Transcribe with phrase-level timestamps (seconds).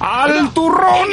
[0.00, 1.08] ¡Al turrón!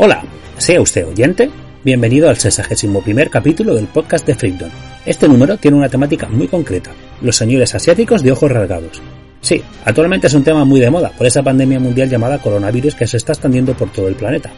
[0.00, 0.22] Hola,
[0.58, 1.50] sea usted oyente,
[1.82, 4.70] bienvenido al 61 primer capítulo del podcast de Freakdom.
[5.04, 9.02] Este número tiene una temática muy concreta, los señores asiáticos de ojos rasgados.
[9.40, 13.08] Sí, actualmente es un tema muy de moda por esa pandemia mundial llamada coronavirus que
[13.08, 14.52] se está extendiendo por todo el planeta.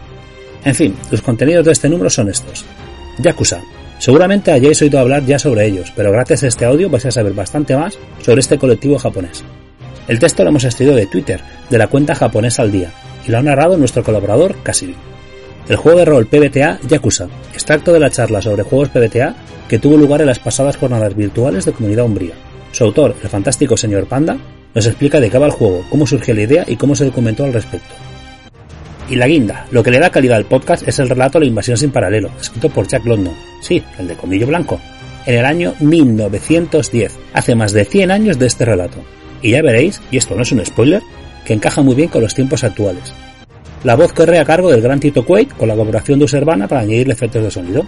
[0.63, 2.67] En fin, los contenidos de este número son estos.
[3.17, 3.63] Yakuza.
[3.99, 7.33] Seguramente hayáis oído hablar ya sobre ellos, pero gracias a este audio vais a saber
[7.33, 9.43] bastante más sobre este colectivo japonés.
[10.07, 11.41] El texto lo hemos extraído de Twitter,
[11.71, 12.93] de la cuenta japonesa al día,
[13.27, 14.97] y lo ha narrado nuestro colaborador Cassidy
[15.71, 19.37] el juego de rol PBTA Yakuza, extracto de la charla sobre juegos PBTA
[19.69, 22.35] que tuvo lugar en las pasadas jornadas virtuales de Comunidad Umbría.
[22.73, 24.37] Su autor, el fantástico señor Panda,
[24.75, 27.45] nos explica de qué va el juego, cómo surgió la idea y cómo se documentó
[27.45, 27.95] al respecto.
[29.09, 31.77] Y la guinda, lo que le da calidad al podcast es el relato La invasión
[31.77, 34.81] sin paralelo, escrito por Jack London, sí, el de Comillo Blanco,
[35.25, 38.99] en el año 1910, hace más de 100 años de este relato.
[39.41, 41.03] Y ya veréis, y esto no es un spoiler,
[41.45, 43.15] que encaja muy bien con los tiempos actuales,
[43.85, 46.83] la voz corre a cargo del gran Tito Quaid con la colaboración de Uservana para
[46.83, 47.87] añadirle efectos de sonido.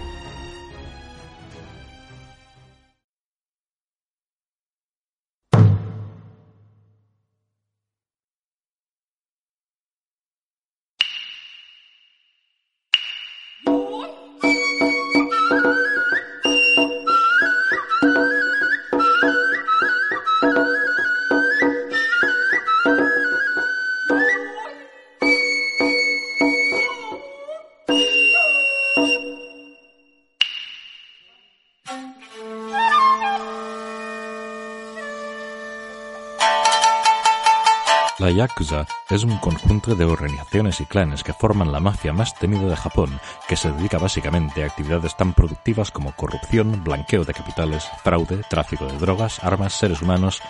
[39.09, 43.19] Es un conjunto de organizaciones y clanes que forman la mafia más temida de Japón,
[43.47, 48.85] que se dedica básicamente a actividades tan productivas como corrupción, blanqueo de capitales, fraude, tráfico
[48.85, 50.41] de drogas, armas, seres humanos,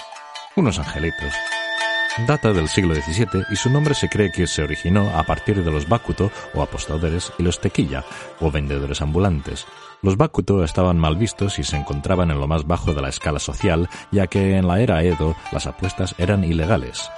[0.56, 1.34] unos angelitos.
[2.28, 5.72] Data del siglo XVII y su nombre se cree que se originó a partir de
[5.72, 8.04] los Bakuto o apostadores y los tequilla
[8.40, 9.66] o vendedores ambulantes.
[10.02, 13.40] Los Bakuto estaban mal vistos y se encontraban en lo más bajo de la escala
[13.40, 17.10] social, ya que en la era Edo las apuestas eran ilegales.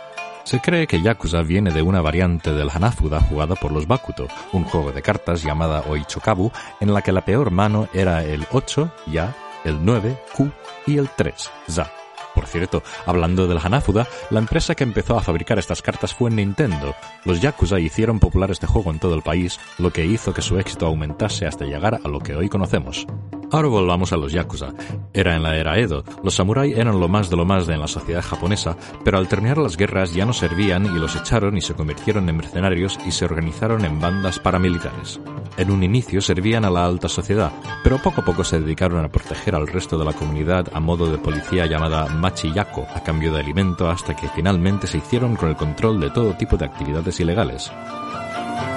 [0.45, 4.63] Se cree que Yakuza viene de una variante del Hanafuda jugada por los Bakuto, un
[4.63, 9.35] juego de cartas llamada Oichokabu, en la que la peor mano era el 8, Ya,
[9.63, 10.51] el 9, Ku
[10.85, 11.33] y el 3,
[11.67, 11.91] Za.
[12.35, 16.93] Por cierto, hablando del Hanafuda, la empresa que empezó a fabricar estas cartas fue Nintendo.
[17.23, 20.59] Los Yakuza hicieron popular este juego en todo el país, lo que hizo que su
[20.59, 23.07] éxito aumentase hasta llegar a lo que hoy conocemos.
[23.51, 24.73] Ahora volvamos a los yakuza.
[25.13, 26.03] Era en la era Edo.
[26.23, 29.27] Los samurai eran lo más de lo más de en la sociedad japonesa, pero al
[29.27, 33.11] terminar las guerras ya no servían y los echaron y se convirtieron en mercenarios y
[33.11, 35.19] se organizaron en bandas paramilitares.
[35.57, 37.51] En un inicio servían a la alta sociedad,
[37.83, 41.09] pero poco a poco se dedicaron a proteger al resto de la comunidad a modo
[41.11, 45.55] de policía llamada machiyako a cambio de alimento hasta que finalmente se hicieron con el
[45.55, 47.71] control de todo tipo de actividades ilegales.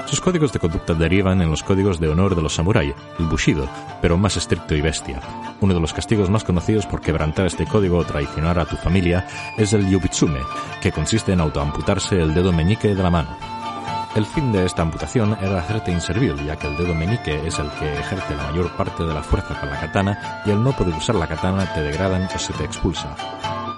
[0.07, 3.69] Sus códigos de conducta derivan en los códigos de honor de los samurai, el bushido,
[4.01, 5.21] pero más estricto y bestia.
[5.61, 9.27] Uno de los castigos más conocidos por quebrantar este código o traicionar a tu familia
[9.59, 10.41] es el yubitsume,
[10.81, 13.37] que consiste en autoamputarse el dedo meñique de la mano.
[14.15, 17.71] El fin de esta amputación era hacerte inservible, ya que el dedo meñique es el
[17.73, 20.95] que ejerce la mayor parte de la fuerza con la katana y al no poder
[20.95, 23.15] usar la katana te degradan o se te expulsa.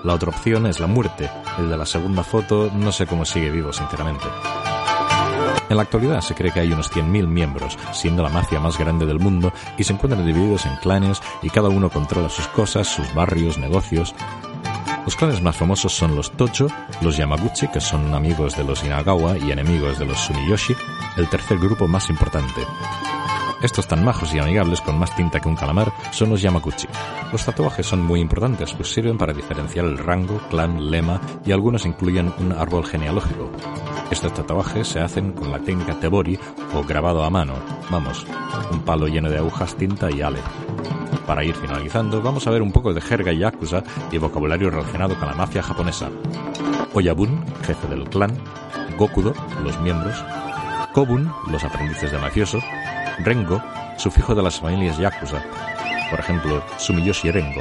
[0.05, 1.29] La otra opción es la muerte.
[1.58, 4.26] El de la segunda foto no sé cómo sigue vivo, sinceramente.
[5.69, 9.06] En la actualidad se cree que hay unos 100.000 miembros, siendo la mafia más grande
[9.06, 13.14] del mundo, y se encuentran divididos en clanes y cada uno controla sus cosas, sus
[13.14, 14.14] barrios, negocios.
[15.04, 16.66] Los clanes más famosos son los Tojo,
[17.00, 20.75] los Yamaguchi, que son amigos de los Inagawa y enemigos de los Sumiyoshi,
[21.16, 22.62] el tercer grupo más importante.
[23.62, 26.88] Estos tan majos y amigables con más tinta que un calamar son los Yamaguchi.
[27.30, 31.84] Los tatuajes son muy importantes, pues sirven para diferenciar el rango, clan, lema y algunos
[31.84, 33.50] incluyen un árbol genealógico.
[34.10, 36.38] Estos tatuajes se hacen con la técnica tebori
[36.74, 37.54] o grabado a mano,
[37.90, 38.26] vamos,
[38.72, 40.40] un palo lleno de agujas, tinta y ale.
[41.26, 45.28] Para ir finalizando, vamos a ver un poco de jerga yakuza y vocabulario relacionado con
[45.28, 46.08] la mafia japonesa.
[46.94, 48.36] Oyabun, jefe del clan,
[48.96, 50.24] Gokudo, los miembros,
[50.92, 52.58] Kobun, los aprendices de mafioso,
[53.22, 53.62] Rengo,
[53.96, 55.43] sufijo de las familias Yakuza,
[56.11, 57.61] por ejemplo, Sumiyoshi Rengo.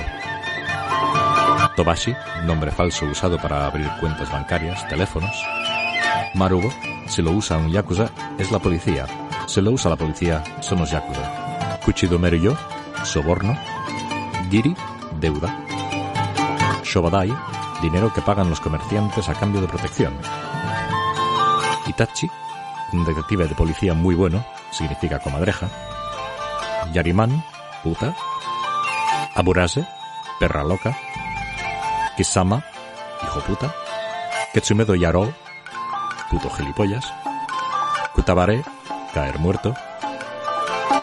[1.75, 2.15] Tobashi,
[2.45, 5.35] nombre falso usado para abrir cuentas bancarias, teléfonos.
[6.33, 6.69] Marugo,
[7.07, 9.05] si lo usa un Yakuza, es la policía.
[9.47, 11.79] Si lo usa la policía, son los Yakuza.
[11.83, 12.55] Kuchidomeru
[13.03, 13.57] soborno.
[14.49, 14.75] Giri,
[15.19, 15.53] deuda.
[16.83, 17.33] Shobadai,
[17.81, 20.13] dinero que pagan los comerciantes a cambio de protección.
[21.87, 22.29] Itachi,
[22.93, 25.67] un detective de policía muy bueno, significa comadreja.
[26.93, 27.43] Yariman,
[27.83, 28.15] puta.
[29.35, 29.85] Aburase,
[30.39, 30.97] perra loca.
[32.17, 32.63] Kisama,
[33.23, 33.73] hijo puta.
[34.53, 35.33] Ketsumedo Yaro,
[36.29, 37.05] puto gilipollas.
[38.13, 38.63] Kutabare,
[39.13, 39.73] caer muerto.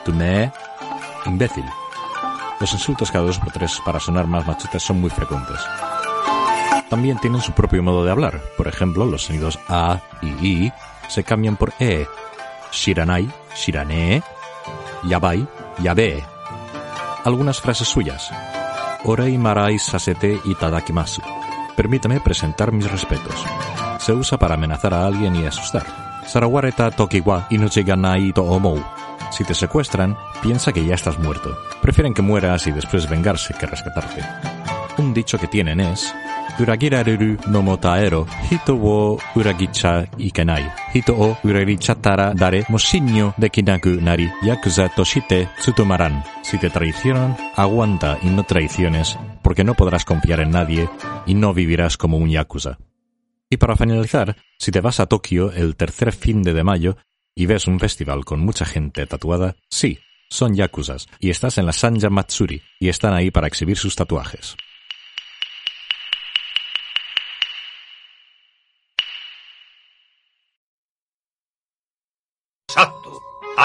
[0.05, 0.53] Tume,
[1.25, 1.65] imbécil.
[2.59, 5.61] Los insultos cada dos por tres para sonar más machetes son muy frecuentes.
[6.89, 8.41] También tienen su propio modo de hablar.
[8.57, 10.73] Por ejemplo, los sonidos A y I
[11.09, 12.07] se cambian por E.
[12.77, 13.27] Shiranai,
[13.57, 14.23] Shirane,
[15.09, 16.23] Yabai, Yabe.
[17.25, 18.31] Algunas frases suyas.
[19.05, 21.23] Orei marai sasete itadakimasu.
[21.75, 23.45] Permítame presentar mis respetos.
[23.99, 25.87] Se usa para amenazar a alguien y asustar.
[26.27, 28.83] Sarawareta tokiwa inochi ga nai to omou.
[29.31, 31.57] Si te secuestran, piensa que ya estás muerto.
[31.81, 34.23] Prefieren que mueras y después vengarse que rescatarte.
[34.99, 36.15] Un dicho que tienen es
[36.59, 40.65] Uragirareru no motaero hito wo uragicha ikenai.
[40.95, 41.37] Hito o
[43.37, 45.49] dekinaku nari yakuza toshite.
[46.43, 50.89] Si te traicionan, aguanta y no traiciones, porque no podrás confiar en nadie
[51.27, 52.79] y no vivirás como un yakuza.
[53.51, 56.97] Y para finalizar, si te vas a Tokio el tercer fin de mayo
[57.35, 59.99] y ves un festival con mucha gente tatuada, sí,
[60.29, 64.57] son yakuzas, y estás en la Sanja Matsuri, y están ahí para exhibir sus tatuajes.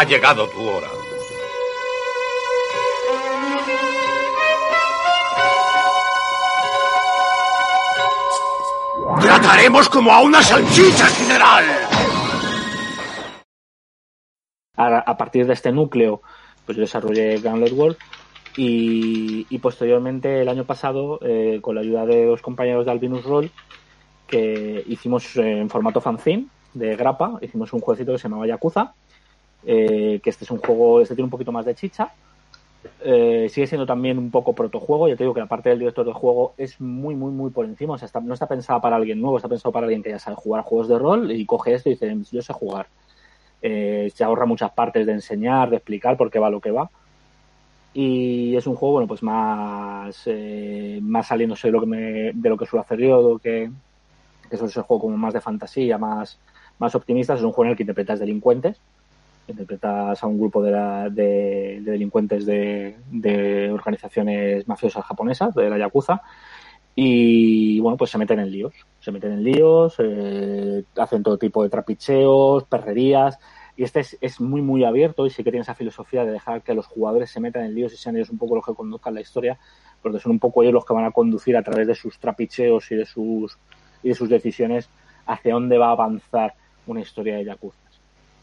[0.02, 0.88] Ha llegado tu hora.
[9.22, 11.66] ¡Trataremos como a una salchicha, general!
[14.76, 16.24] A, partir de este núcleo,
[16.66, 17.98] pues yo desarrollé Gauntlet World
[18.58, 23.24] y, y, posteriormente el año pasado, eh, con la ayuda de dos compañeros de Albinus
[23.24, 23.52] Roll,
[24.26, 28.96] que hicimos en formato fanzine de grapa, hicimos un jueguecito que se llamaba Yakuza,
[29.64, 32.12] eh, que este es un juego, este tiene un poquito más de chicha,
[33.02, 35.08] eh, sigue siendo también un poco protojuego.
[35.08, 37.66] Ya te digo que la parte del director de juego es muy, muy, muy por
[37.66, 37.94] encima.
[37.94, 40.36] O sea, no está pensada para alguien nuevo, está pensado para alguien que ya sabe
[40.36, 42.88] jugar juegos de rol y coge esto y dice, yo sé jugar.
[43.62, 46.90] Eh, se ahorra muchas partes de enseñar, de explicar por qué va lo que va.
[47.94, 50.26] Y es un juego, bueno, pues más,
[51.02, 53.70] más saliéndose de lo que, me, de lo que suelo hacer yo, que,
[54.50, 56.40] que es el juego como más de fantasía, más,
[56.80, 57.34] más optimista.
[57.34, 58.80] Es un juego en el que interpretas delincuentes
[59.48, 60.72] interpretas a un grupo de,
[61.12, 66.22] de, delincuentes de, organizaciones mafiosas japonesas, de la Yakuza,
[66.96, 71.64] y bueno, pues se meten en líos, se meten en líos, eh, hacen todo tipo
[71.64, 73.40] de trapicheos, perrerías,
[73.78, 76.62] Y este es, es, muy, muy abierto y sí que tiene esa filosofía de dejar
[76.62, 79.14] que los jugadores se metan en líos y sean ellos un poco los que conduzcan
[79.14, 79.58] la historia,
[80.02, 82.92] porque son un poco ellos los que van a conducir a través de sus trapicheos
[82.92, 83.58] y de sus,
[84.04, 84.90] y de sus decisiones
[85.26, 86.56] hacia dónde va a avanzar
[86.88, 87.91] una historia de Yakuza.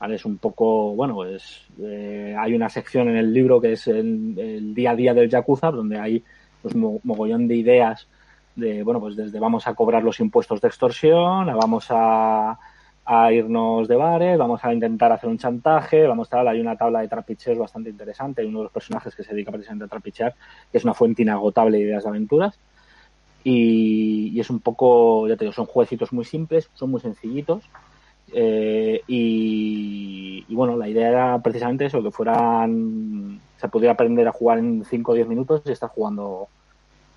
[0.01, 4.39] Es un poco, bueno, es, eh, hay una sección en el libro que es el,
[4.39, 6.23] el, día a día del Yakuza, donde hay
[6.63, 8.07] pues, mogollón de ideas
[8.55, 12.59] de, bueno, pues desde vamos a cobrar los impuestos de extorsión, a vamos a,
[13.05, 16.77] a irnos de bares, vamos a intentar hacer un chantaje, vamos a tal, hay una
[16.77, 19.89] tabla de trapicheos bastante interesante, hay uno de los personajes que se dedica precisamente a
[19.89, 20.35] trapichear,
[20.71, 22.59] que es una fuente inagotable de ideas de aventuras.
[23.45, 27.65] Y, y, es un poco, ya te digo, son jueguecitos muy simples, son muy sencillitos.
[28.33, 34.33] Eh, y, y, bueno, la idea era precisamente eso, que fueran, se pudiera aprender a
[34.33, 36.49] jugar en 5 o 10 minutos y estar jugando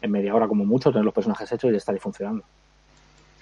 [0.01, 2.43] en media hora como mucho, tener los personajes hechos y estar ahí funcionando.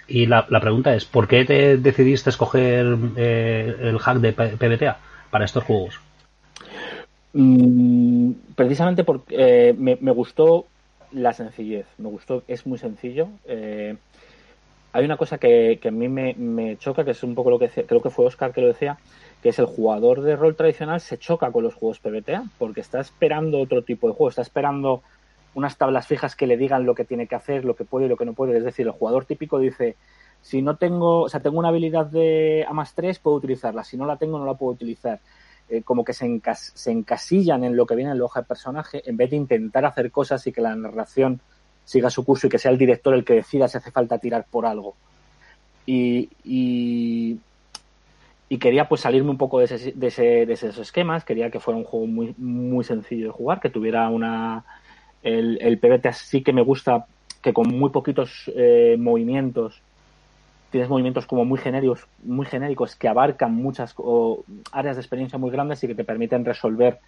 [0.06, 4.98] Y la, la, pregunta es, ¿por qué te decidiste escoger eh, el hack de PBTA
[5.30, 6.00] para estos juegos?
[7.32, 10.66] Mm, precisamente porque eh, me, me, gustó
[11.12, 13.28] la sencillez, me gustó, es muy sencillo.
[13.46, 13.96] Eh,
[14.92, 17.68] hay una cosa que, a mí me, me, choca, que es un poco lo que
[17.68, 18.98] creo que fue Oscar que lo decía,
[19.42, 23.00] que es el jugador de rol tradicional se choca con los juegos PBTA porque está
[23.00, 25.02] esperando otro tipo de juego, está esperando
[25.54, 28.08] unas tablas fijas que le digan lo que tiene que hacer, lo que puede y
[28.08, 28.56] lo que no puede.
[28.56, 29.96] Es decir, el jugador típico dice,
[30.42, 33.84] si no tengo, o sea, tengo una habilidad de A más 3, puedo utilizarla.
[33.84, 35.20] Si no la tengo, no la puedo utilizar.
[35.68, 38.46] Eh, como que se, encas se encasillan en lo que viene en la hoja de
[38.46, 41.40] personaje en vez de intentar hacer cosas y que la narración
[41.90, 44.46] siga su curso y que sea el director el que decida si hace falta tirar
[44.48, 44.94] por algo.
[45.86, 47.38] Y, y,
[48.58, 51.78] quería pues salirme un poco de, ese, de, ese, de esos esquemas, quería que fuera
[51.78, 54.64] un juego muy, muy sencillo de jugar, que tuviera una,
[55.24, 57.06] el, el PBT sí que me gusta
[57.42, 59.82] que con muy poquitos eh, movimientos
[60.70, 65.50] tienes movimientos como muy genéricos, muy genéricos que abarcan muchas o, áreas de experiencia muy
[65.50, 67.00] grandes y que te permiten resolver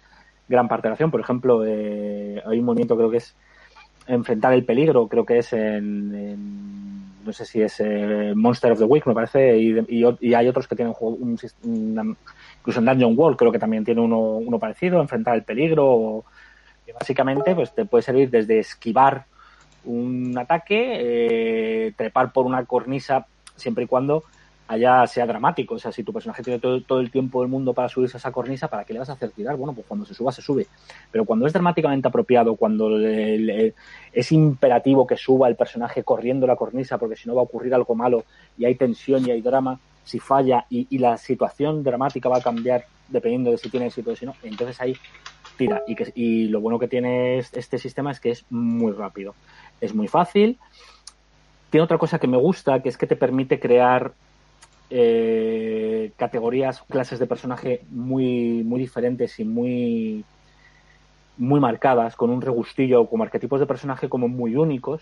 [0.49, 1.11] gran parte de la acción.
[1.11, 3.33] Por ejemplo, eh, hay un movimiento creo que es
[4.07, 8.85] enfrentar el peligro, creo que es en, no sé si es eh, Monster of the
[8.85, 12.17] Week, me parece, y, hay otros que tienen un, un,
[12.59, 16.25] incluso en Dungeon World creo que también tiene uno, uno parecido, enfrentar el peligro o,
[16.85, 19.25] que básicamente pues te puede servir desde esquivar
[19.85, 24.23] un ataque, eh, trepar por una cornisa siempre y cuando
[24.73, 25.75] allá sea dramático.
[25.75, 28.19] O sea, si tu personaje tiene todo, todo, el tiempo del mundo para subirse a
[28.19, 29.55] esa cornisa, ¿para qué le vas a hacer tirar?
[29.55, 30.67] Bueno, pues cuando se suba, se sube.
[31.11, 36.97] Pero cuando es dramáticamente apropiado, cuando es imperativo que suba el personaje corriendo la cornisa,
[36.97, 38.25] porque si no va a ocurrir algo malo
[38.57, 42.41] y hay tensión y hay drama, si falla y, y la situación dramática va a
[42.41, 44.95] cambiar dependiendo de si tiene éxito o si no, entonces ahí
[45.57, 45.83] tira.
[45.87, 49.35] Y, que, y lo bueno que tiene este sistema es que es muy rápido.
[49.81, 50.57] Es muy fácil.
[51.69, 54.13] Tiene otra cosa que me gusta, que es que te permite crear
[54.95, 60.23] eh, categorías, clases de personaje muy, muy diferentes y muy,
[61.35, 65.01] muy marcadas, con un regustillo, como arquetipos de personaje como muy únicos,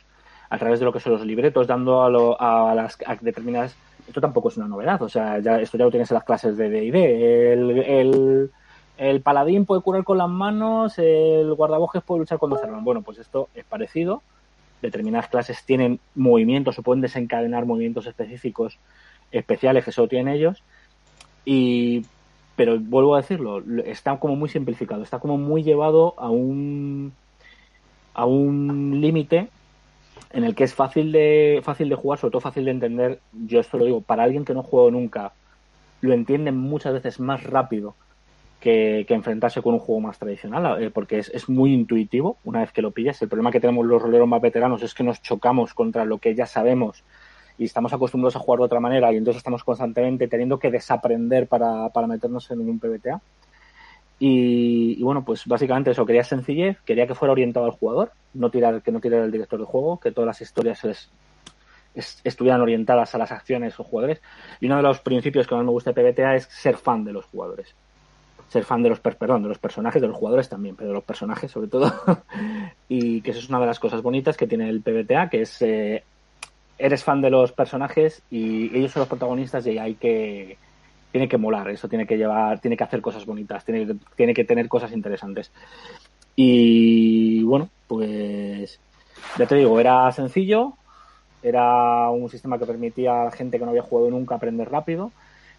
[0.50, 3.76] a través de lo que son los libretos, dando a, lo, a las determinadas.
[4.08, 6.70] Esto tampoco es una novedad, o sea, esto ya lo tienes en las clases de
[6.70, 6.96] DD.
[7.52, 8.52] El, el,
[8.98, 12.82] el paladín puede curar con las manos, el guardabosques puede luchar con dos armas.
[12.82, 14.24] Bueno, pues esto es parecido.
[14.82, 18.80] Determinadas clases tienen movimientos o pueden desencadenar movimientos específicos
[19.32, 20.64] especiales que solo tienen ellos.
[21.46, 22.06] Y
[22.56, 27.14] pero vuelvo a decirlo, está como muy simplificado, está como muy llevado a un
[28.14, 29.50] a un límite
[30.32, 33.20] en el que es fácil de fácil de jugar, sobre todo fácil de entender.
[33.34, 35.34] Yo esto lo digo para alguien que no juego nunca,
[36.02, 37.96] lo entiende muchas veces más rápido
[38.60, 42.60] que, que, enfrentarse con un juego más tradicional, eh, porque es, es, muy intuitivo una
[42.60, 43.20] vez que lo pillas.
[43.22, 46.36] El problema que tenemos los roleros más veteranos es que nos chocamos contra lo que
[46.36, 47.04] ya sabemos
[47.62, 51.46] y estamos acostumbrados a jugar de otra manera y entonces estamos constantemente teniendo que desaprender
[51.46, 53.22] para, para meternos en un PBTA.
[54.18, 58.82] Y, bueno, pues básicamente eso, quería sencillez, quería que fuera orientado al jugador, no tirar,
[58.82, 61.12] que no tirara el director de juego, que todas las historias es,
[61.94, 64.24] es, estuvieran orientadas a las acciones o jugadores.
[64.60, 67.14] Y uno de los principios que más me gusta de PBTA es ser fan de
[67.14, 67.76] los jugadores
[68.52, 71.06] ser fan de los perdón, de los personajes, de los jugadores también, pero de los
[71.06, 71.90] personajes sobre todo.
[72.90, 75.62] y que eso es una de las cosas bonitas que tiene el PBTA, que es
[75.62, 76.04] eh,
[76.82, 80.58] eres fan de los personajes y ellos son los protagonistas y hay que
[81.12, 84.46] tiene que molar, eso tiene que llevar, tiene que hacer cosas bonitas, tiene, tiene que
[84.46, 85.52] tener cosas interesantes.
[86.36, 88.80] Y bueno, pues
[89.38, 90.74] ya te digo, era sencillo,
[91.44, 95.12] era un sistema que permitía a gente que no había jugado nunca aprender rápido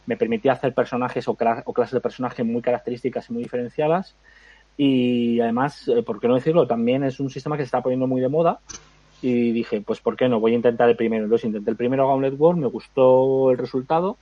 [0.06, 4.14] me permitía hacer personajes o, o, clases de personajes muy características y muy diferenciadas.
[4.76, 8.06] Y además, eh, por qué no decirlo, también es un sistema que se está poniendo
[8.06, 8.60] muy de moda.
[9.22, 10.40] Y dije, pues ¿por qué no?
[10.40, 11.24] Voy a intentar el primero.
[11.24, 14.18] Entonces intenté el primero Gauntlet World, me gustó el resultado.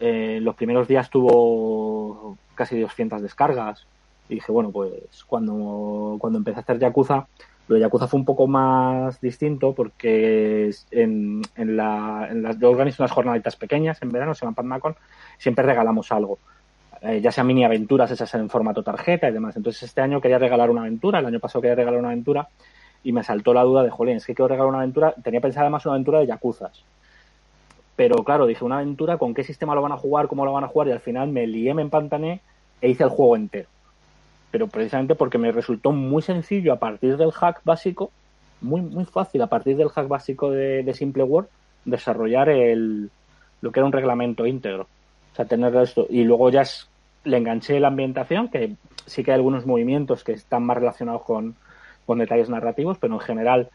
[0.00, 3.86] eh, los primeros días tuvo casi 200 descargas.
[4.28, 7.28] Y dije, bueno, pues cuando, cuando empecé a hacer Yakuza,
[7.68, 12.70] lo de Yakuza fue un poco más distinto porque en, en, la, en las, yo
[12.70, 14.96] organizo unas jornaditas pequeñas en verano, se llaman PadMacon,
[15.38, 16.38] siempre regalamos algo.
[17.02, 19.56] Eh, ya sea mini aventuras esas en formato tarjeta y demás.
[19.56, 22.48] Entonces este año quería regalar una aventura, el año pasado quería regalar una aventura
[23.02, 25.64] y me saltó la duda de, jolín, es que quiero regalar una aventura, tenía pensado
[25.64, 26.82] además una aventura de Yakuzas.
[27.94, 30.28] Pero claro, dije, una aventura, ¿con qué sistema lo van a jugar?
[30.28, 30.88] ¿Cómo lo van a jugar?
[30.88, 32.40] Y al final me lié, me empantané
[32.80, 33.68] e hice el juego entero.
[34.50, 38.10] Pero precisamente porque me resultó muy sencillo a partir del hack básico,
[38.60, 41.46] muy, muy fácil a partir del hack básico de, de Simple Word,
[41.84, 43.10] desarrollar el,
[43.62, 44.88] lo que era un reglamento íntegro.
[45.32, 46.06] O sea, tener esto.
[46.10, 46.88] Y luego ya es,
[47.24, 48.74] le enganché la ambientación, que
[49.06, 51.56] sí que hay algunos movimientos que están más relacionados con,
[52.06, 53.68] con detalles narrativos, pero en general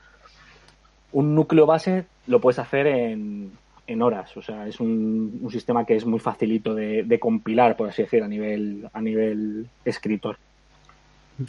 [1.11, 3.51] un núcleo base lo puedes hacer en,
[3.87, 4.35] en horas.
[4.37, 8.03] O sea, es un, un, sistema que es muy facilito de, de, compilar, por así
[8.03, 10.37] decir, a nivel, a nivel escritor.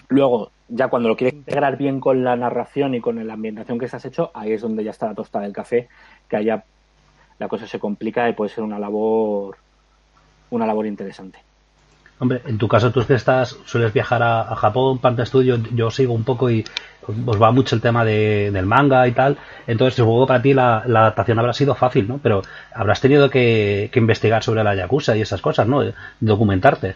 [0.09, 3.85] Luego, ya cuando lo quieres integrar bien con la narración y con la ambientación que
[3.85, 5.89] estás hecho, ahí es donde ya está la tosta del café,
[6.29, 6.65] que allá
[7.39, 9.57] la cosa se complica y puede ser una labor,
[10.51, 11.39] una labor interesante.
[12.23, 15.91] Hombre, en tu caso tú que estás, sueles viajar a, a Japón, Panta Studio, yo
[15.91, 16.65] sigo un poco y
[17.27, 20.79] os va mucho el tema de, del manga y tal, entonces supongo para ti la,
[20.83, 22.21] adaptación habrá sido fácil, ¿no?
[22.23, 25.83] Pero habrás tenido que, que, investigar sobre la Yakuza y esas cosas, ¿no?
[26.21, 26.95] Documentarte.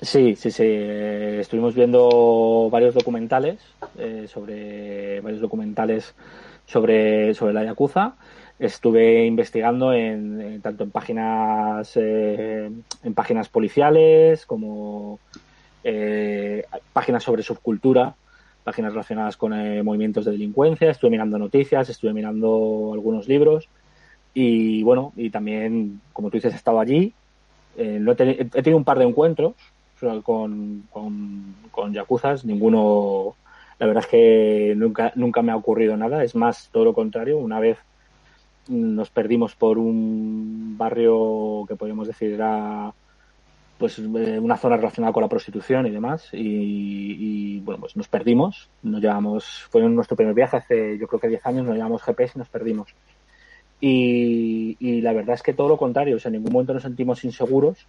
[0.00, 0.62] Sí, sí, sí.
[0.64, 3.58] Estuvimos viendo varios documentales
[3.98, 6.14] eh, sobre varios documentales
[6.66, 8.12] sobre, sobre la Yakuza
[8.58, 12.70] estuve investigando en, en tanto en páginas eh,
[13.02, 15.20] en páginas policiales como
[15.84, 18.14] eh, páginas sobre subcultura
[18.64, 20.90] páginas relacionadas con eh, movimientos de delincuencia.
[20.90, 23.68] Estuve mirando noticias estuve mirando algunos libros
[24.34, 27.14] y bueno y también como tú dices he estado allí.
[27.76, 29.54] Eh, no he, tenido, he, tenido un par de encuentros
[30.22, 31.92] con, con, con
[32.44, 33.34] ninguno
[33.78, 36.24] la verdad es que nunca nunca me ha ocurrido nada.
[36.24, 37.38] Es más todo lo contrario.
[37.38, 37.78] Una vez
[38.68, 42.92] nos perdimos por un barrio que podríamos decir era
[43.78, 46.28] pues una zona relacionada con la prostitución y demás.
[46.32, 48.68] Y, y, bueno pues nos perdimos.
[48.82, 52.32] Nos llevamos fue nuestro primer viaje hace yo creo que 10 años nos llevamos GPS
[52.34, 52.94] y nos perdimos.
[53.80, 56.82] Y, y, la verdad es que todo lo contrario o sea en ningún momento nos
[56.82, 57.86] sentimos inseguros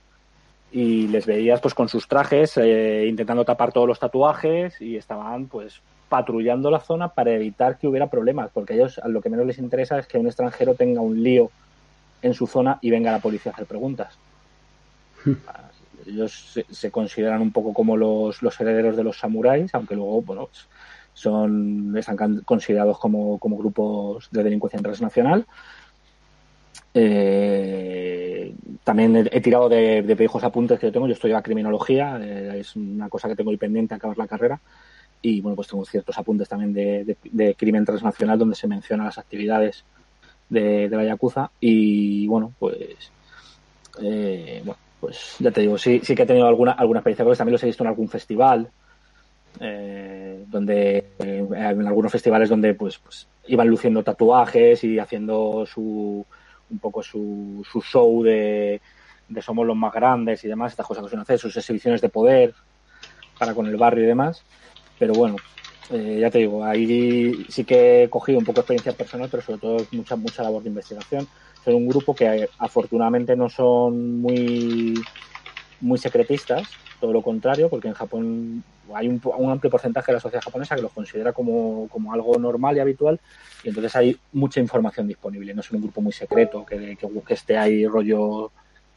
[0.71, 5.47] y les veías pues con sus trajes eh, intentando tapar todos los tatuajes y estaban
[5.47, 9.45] pues patrullando la zona para evitar que hubiera problemas, porque a ellos lo que menos
[9.45, 11.52] les interesa es que un extranjero tenga un lío
[12.22, 14.17] en su zona y venga la policía a hacer preguntas.
[16.06, 20.22] ellos se, se, consideran un poco como los, los herederos de los samuráis, aunque luego,
[20.24, 20.50] bueno,
[21.13, 25.45] son están considerados como, como grupos de delincuencia transnacional.
[26.93, 31.08] Eh, también he, tirado de, de viejos apuntes que yo tengo.
[31.08, 34.60] Yo estoy a criminología, eh, es una cosa que tengo ahí pendiente acabar la carrera
[35.21, 39.84] y bueno, pues tengo ciertos apuntes también de, crimen transnacional donde se mencionan las actividades
[40.47, 43.12] de, la Yakuza y bueno, pues
[44.01, 47.36] eh, bueno, pues ya te digo, sí, sí que he tenido alguna, alguna experiencia con
[47.36, 48.69] también los he visto en algún festival
[49.60, 56.25] eh, donde eh, en algunos festivales donde pues, pues iban luciendo tatuajes y haciendo su
[56.69, 58.79] un poco su, su show de,
[59.27, 62.10] de somos los más grandes y demás, estas cosas que suelen hacer, sus exhibiciones de
[62.10, 62.53] poder
[63.39, 64.43] para con el barrio y demás
[64.99, 65.38] pero bueno,
[65.91, 69.41] eh, ya te digo, ahí sí que he cogido un poco de experiencia personal, pero
[69.41, 71.27] sobre todo mucha, mucha labor de investigación.
[71.65, 74.93] Son un grupo que afortunadamente no son muy,
[75.81, 76.67] muy secretistas,
[76.99, 80.75] todo lo contrario, porque en Japón hay un, un, amplio porcentaje de la sociedad japonesa
[80.75, 83.19] que los considera como, como, algo normal y habitual,
[83.63, 85.53] y entonces hay mucha información disponible.
[85.55, 88.51] No es un grupo muy secreto, que, que, que esté ahí rollo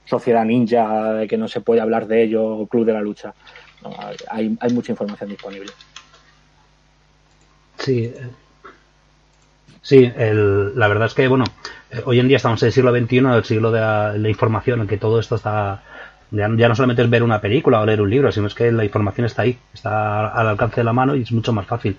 [0.05, 3.35] sociedad ninja, que no se puede hablar de ello, club de la lucha.
[3.83, 3.95] No,
[4.29, 5.73] hay, hay mucha información disponible.
[7.83, 8.13] Sí.
[9.81, 11.45] Sí, el, la verdad es que, bueno,
[12.05, 14.97] hoy en día estamos en el siglo XXI, el siglo de la, información, en que
[14.97, 15.83] todo esto está.
[16.31, 18.85] Ya, no solamente es ver una película o leer un libro, sino es que la
[18.85, 21.99] información está ahí, está al alcance de la mano y es mucho más fácil.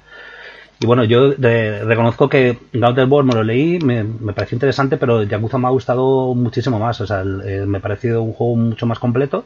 [0.79, 5.23] Y bueno, yo de, reconozco que Gauntlet World me lo leí, me, pareció interesante, pero
[5.23, 6.99] Yakuza me ha gustado muchísimo más.
[7.01, 9.45] O sea, el, el, me ha parecido un juego mucho más completo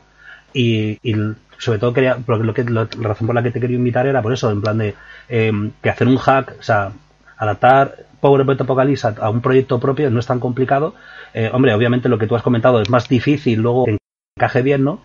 [0.54, 1.15] y, y
[1.58, 4.22] sobre todo quería, lo que, lo, la razón por la que te quería invitar era
[4.22, 4.96] por eso, en plan de
[5.30, 6.91] eh, que hacer un hack, o sea,
[7.38, 10.96] adaptar PowerPoint Apocalypse a, a un proyecto propio no es tan complicado.
[11.34, 13.98] Eh, hombre, obviamente lo que tú has comentado es más difícil luego que
[14.36, 15.02] encaje bien, ¿no?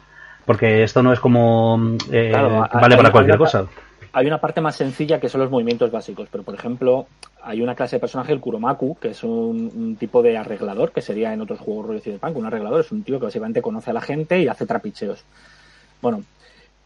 [0.46, 3.66] Porque esto no es como eh, claro, vale para cualquier cosa.
[4.12, 7.06] hay una parte más sencilla que son los movimientos básicos, pero por ejemplo,
[7.42, 11.32] hay una clase de personaje, el Kuromaku, que es un, tipo de arreglador, que sería
[11.32, 14.00] en otros juegos rollo Cyberpunk, un arreglador es un tío que básicamente conoce a la
[14.00, 15.24] gente y hace trapicheos.
[16.00, 16.22] Bueno,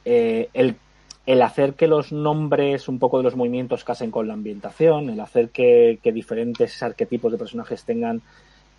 [0.08, 5.10] eh, el, hacer que los nombres un poco de los movimientos casen con la ambientación,
[5.10, 8.22] el hacer que, diferentes arquetipos de personajes tengan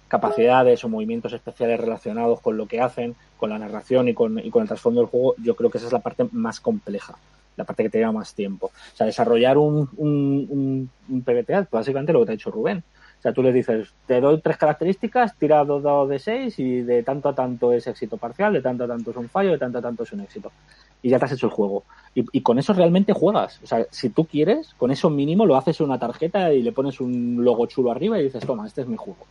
[0.08, 4.52] capacidades o movimientos especiales relacionados con lo que hacen, con la narración y con, el
[4.68, 7.18] trasfondo del juego, yo creo que esa es la parte más compleja,
[7.58, 8.68] la parte que te lleva más tiempo.
[8.68, 12.86] O sea, desarrollar un, un, un, PBTA, básicamente lo que te ha dicho Rubén.
[13.20, 16.84] O sea, tú le dices, te doy tres características, tira dos dados de seis y
[16.84, 19.58] de tanto a tanto es éxito parcial, de tanto a tanto es un fallo, de
[19.58, 20.52] tanto a tanto es un éxito.
[21.02, 21.84] Y ya te has hecho el juego.
[22.16, 23.60] Y, con eso realmente juegas.
[23.64, 26.72] O sea, si tú quieres, con eso mínimo lo haces en una tarjeta y le
[26.72, 29.28] pones un logo chulo arriba y dices, toma, este es mi juego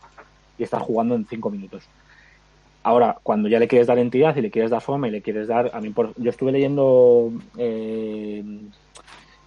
[0.59, 1.85] y estar jugando en cinco minutos.
[2.83, 5.49] Ahora, cuando ya le quieres dar entidad y le quieres dar forma y le quieres
[5.49, 5.71] dar.
[5.75, 7.33] A mí, por, yo estuve leyendo.
[7.59, 8.45] Eh,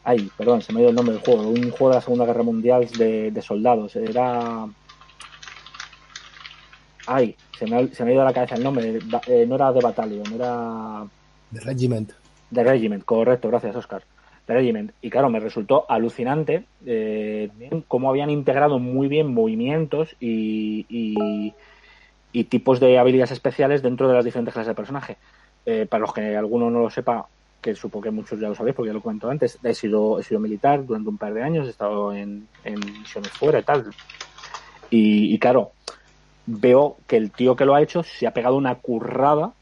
[0.03, 1.47] ay, perdón, se me ha ido el nombre del juego.
[1.47, 3.95] Un juego de la Segunda Guerra Mundial de, soldados.
[3.95, 4.67] Era.
[7.07, 8.99] Ay, se me, ha, se me ha ido a la cabeza el nombre.
[9.27, 11.05] Eh, no era de Battalion, era.
[11.51, 12.11] The Regiment.
[12.53, 14.03] The Regiment, correcto, gracias, Oscar.
[14.45, 14.91] The Regiment.
[15.01, 17.49] Y claro, me resultó alucinante eh,
[17.87, 21.53] cómo habían integrado muy bien movimientos y,
[22.49, 25.17] tipos de habilidades especiales dentro de las diferentes clases de personaje.
[25.65, 27.27] Eh, para los que alguno no lo sepa,
[27.61, 30.23] que supongo que muchos ya lo sabéis porque ya lo comentado antes, he sido, he
[30.23, 33.85] sido militar durante un par de años, he estado en, en misiones fuera y tal.
[34.89, 35.71] Y, claro,
[36.45, 39.53] veo que el tío que lo ha hecho se ha pegado una currada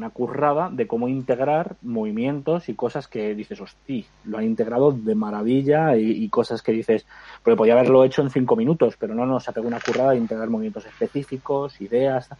[0.00, 5.14] una currada de cómo integrar movimientos y cosas que dices, hostia, lo han integrado de
[5.14, 7.04] maravilla y, cosas que dices,
[7.42, 10.12] porque podía haberlo hecho en cinco minutos, pero no, no, se ha pegado una currada
[10.12, 12.30] de integrar movimientos específicos, ideas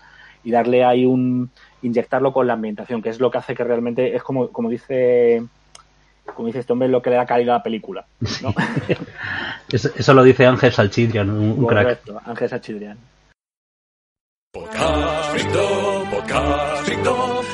[0.42, 1.50] y darle ahí un,
[1.82, 5.42] inyectarlo con la ambientación, que es lo que hace que realmente, es como, como dice,
[6.34, 8.06] como dice este hombre, lo que le da calidad a la película.
[8.42, 8.54] ¿no?
[9.70, 12.96] eso, lo dice Ángel Salchidrian, un, Correcto, Ángel Salchidrian.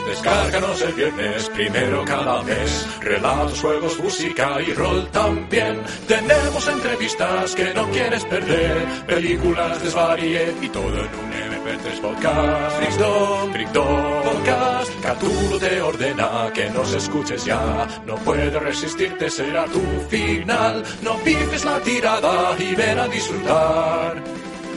[0.07, 2.87] Descárganos el viernes primero cada mes.
[3.01, 5.83] Relatos, juegos, música y rol también.
[6.09, 8.87] Tenemos entrevistas que no quieres perder.
[9.07, 12.77] Películas, desvaríe y todo en un MP3 podcast.
[12.77, 15.03] Freakdom, Freakdom Podcast.
[15.03, 17.87] Catulo te ordena que nos escuches ya.
[18.07, 20.83] No puedes resistirte, será tu final.
[21.03, 24.23] No piques la tirada y ven a disfrutar.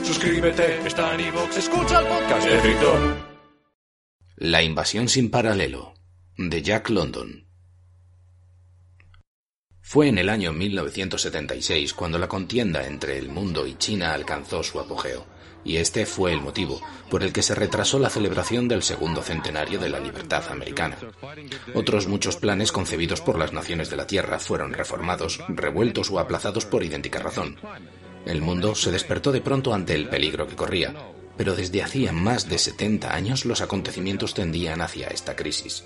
[0.02, 3.29] Suscríbete, está en iVoox, escucha el podcast de.
[4.42, 5.92] La invasión sin paralelo,
[6.38, 7.46] de Jack London.
[9.82, 14.80] Fue en el año 1976 cuando la contienda entre el mundo y China alcanzó su
[14.80, 15.26] apogeo,
[15.62, 19.78] y este fue el motivo por el que se retrasó la celebración del segundo centenario
[19.78, 20.96] de la libertad americana.
[21.74, 26.64] Otros muchos planes concebidos por las naciones de la Tierra fueron reformados, revueltos o aplazados
[26.64, 27.58] por idéntica razón.
[28.24, 30.94] El mundo se despertó de pronto ante el peligro que corría,
[31.40, 35.84] pero desde hacía más de 70 años los acontecimientos tendían hacia esta crisis.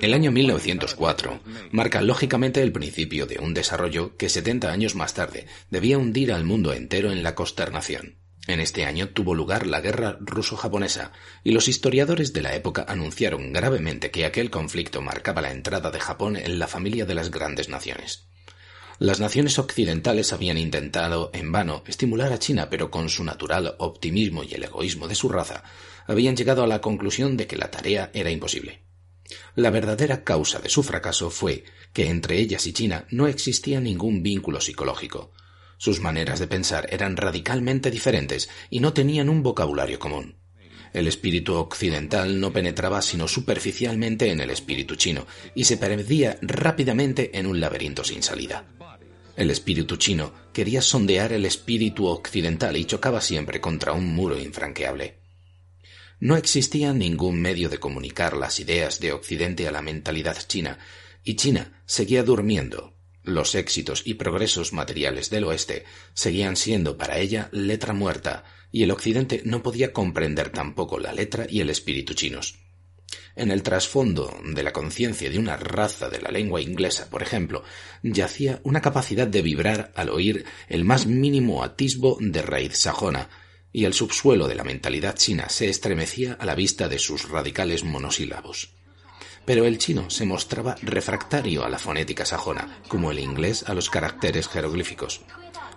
[0.00, 1.40] El año 1904
[1.72, 6.44] marca lógicamente el principio de un desarrollo que 70 años más tarde debía hundir al
[6.44, 8.18] mundo entero en la consternación.
[8.46, 11.10] En este año tuvo lugar la guerra ruso-japonesa
[11.42, 15.98] y los historiadores de la época anunciaron gravemente que aquel conflicto marcaba la entrada de
[15.98, 18.28] Japón en la familia de las grandes naciones.
[18.98, 24.44] Las naciones occidentales habían intentado, en vano, estimular a China, pero con su natural optimismo
[24.44, 25.64] y el egoísmo de su raza,
[26.06, 28.82] habían llegado a la conclusión de que la tarea era imposible.
[29.54, 34.22] La verdadera causa de su fracaso fue que entre ellas y China no existía ningún
[34.22, 35.32] vínculo psicológico.
[35.78, 40.36] Sus maneras de pensar eran radicalmente diferentes y no tenían un vocabulario común.
[40.92, 47.36] El espíritu occidental no penetraba sino superficialmente en el espíritu chino y se perdía rápidamente
[47.38, 48.66] en un laberinto sin salida.
[49.42, 55.18] El espíritu chino quería sondear el espíritu occidental y chocaba siempre contra un muro infranqueable.
[56.20, 60.78] No existía ningún medio de comunicar las ideas de Occidente a la mentalidad china,
[61.24, 62.94] y China seguía durmiendo.
[63.24, 68.92] Los éxitos y progresos materiales del Oeste seguían siendo para ella letra muerta, y el
[68.92, 72.61] Occidente no podía comprender tampoco la letra y el espíritu chinos.
[73.34, 77.64] En el trasfondo de la conciencia de una raza de la lengua inglesa, por ejemplo,
[78.02, 83.30] yacía una capacidad de vibrar al oír el más mínimo atisbo de raíz sajona,
[83.72, 87.84] y el subsuelo de la mentalidad china se estremecía a la vista de sus radicales
[87.84, 88.74] monosílabos.
[89.46, 93.88] Pero el chino se mostraba refractario a la fonética sajona, como el inglés a los
[93.88, 95.22] caracteres jeroglíficos.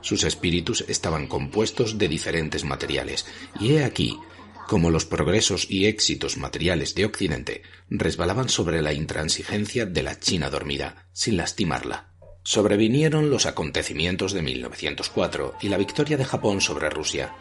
[0.02, 3.26] Sus espíritus estaban compuestos de diferentes materiales,
[3.60, 4.20] y he aquí
[4.67, 10.49] como los progresos y éxitos materiales de Occidente resbalaban sobre la intransigencia de la China
[10.49, 12.10] dormida, sin lastimarla.
[12.43, 17.36] Sobrevinieron los acontecimientos de 1904 y la victoria de Japón sobre Rusia.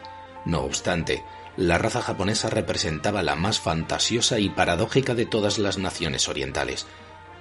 [0.45, 1.23] No obstante,
[1.57, 6.85] la raza japonesa representaba la más fantasiosa y paradójica de todas las naciones orientales,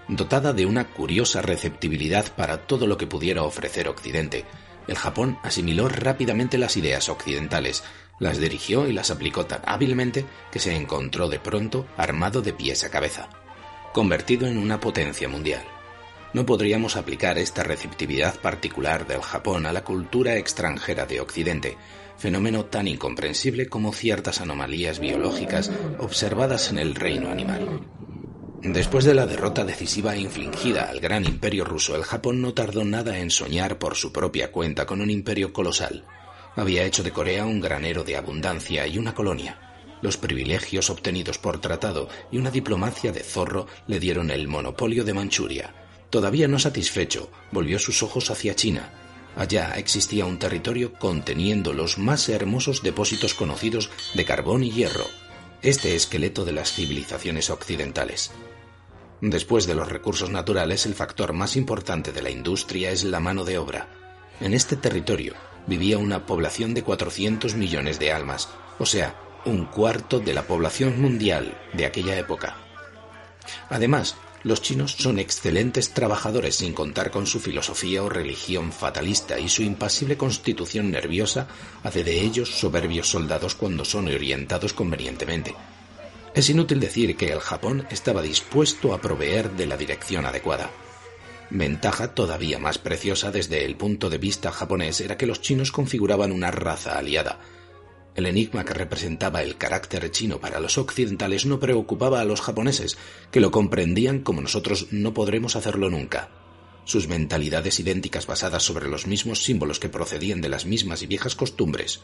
[0.09, 4.45] dotada de una curiosa receptibilidad para todo lo que pudiera ofrecer Occidente.
[4.87, 7.83] El Japón asimiló rápidamente las ideas occidentales,
[8.19, 12.85] las dirigió y las aplicó tan hábilmente que se encontró de pronto armado de pies
[12.85, 13.29] a cabeza,
[13.93, 15.65] convertido en una potencia mundial.
[16.33, 21.77] No podríamos aplicar esta receptividad particular del Japón a la cultura extranjera de Occidente,
[22.17, 27.87] fenómeno tan incomprensible como ciertas anomalías biológicas observadas en el reino animal.
[28.63, 33.19] Después de la derrota decisiva infligida al gran imperio ruso, el Japón no tardó nada
[33.19, 36.07] en soñar por su propia cuenta con un imperio colosal.
[36.57, 39.59] Había hecho de Corea un granero de abundancia y una colonia.
[40.03, 45.15] Los privilegios obtenidos por tratado y una diplomacia de zorro le dieron el monopolio de
[45.15, 45.75] Manchuria.
[46.11, 48.93] Todavía no satisfecho, volvió sus ojos hacia China,
[49.37, 55.07] Allá existía un territorio conteniendo los más hermosos depósitos conocidos de carbón y hierro,
[55.63, 58.31] este esqueleto de las civilizaciones occidentales.
[59.21, 63.45] Después de los recursos naturales, el factor más importante de la industria es la mano
[63.45, 63.89] de obra.
[64.41, 65.35] En este territorio
[65.67, 68.49] vivía una población de 400 millones de almas,
[68.79, 72.57] o sea, un cuarto de la población mundial de aquella época.
[73.69, 79.49] Además, los chinos son excelentes trabajadores sin contar con su filosofía o religión fatalista y
[79.49, 81.49] su impasible constitución nerviosa
[81.83, 85.55] hace de ellos soberbios soldados cuando son orientados convenientemente.
[86.35, 90.69] Es inútil decir que el Japón estaba dispuesto a proveer de la dirección adecuada.
[91.51, 96.33] Ventaja todavía más preciosa desde el punto de vista japonés era que los chinos configuraban
[96.33, 97.39] una raza aliada,
[98.15, 102.97] el enigma que representaba el carácter chino para los occidentales no preocupaba a los japoneses,
[103.33, 106.31] que lo comprendían como nosotros no podremos hacerlo nunca.
[106.85, 111.35] Sus mentalidades idénticas basadas sobre los mismos símbolos que procedían de las mismas y viejas
[111.35, 112.03] costumbres.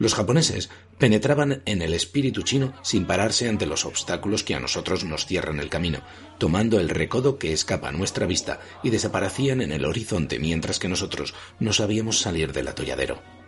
[0.00, 5.04] Los japoneses penetraban en el espíritu chino sin pararse ante los obstáculos que a nosotros
[5.04, 6.00] nos cierran el camino,
[6.38, 10.88] tomando el recodo que escapa a nuestra vista y desaparecían en el horizonte mientras que
[10.88, 13.39] nosotros no sabíamos salir del atolladero.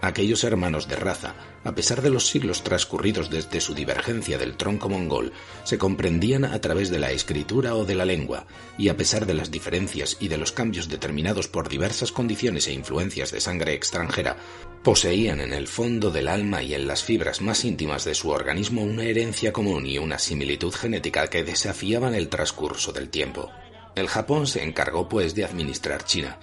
[0.00, 1.34] Aquellos hermanos de raza,
[1.64, 5.32] a pesar de los siglos transcurridos desde su divergencia del tronco mongol,
[5.64, 8.46] se comprendían a través de la escritura o de la lengua,
[8.78, 12.72] y a pesar de las diferencias y de los cambios determinados por diversas condiciones e
[12.72, 14.36] influencias de sangre extranjera,
[14.84, 18.84] poseían en el fondo del alma y en las fibras más íntimas de su organismo
[18.84, 23.50] una herencia común y una similitud genética que desafiaban el transcurso del tiempo.
[23.96, 26.38] El Japón se encargó, pues, de administrar China,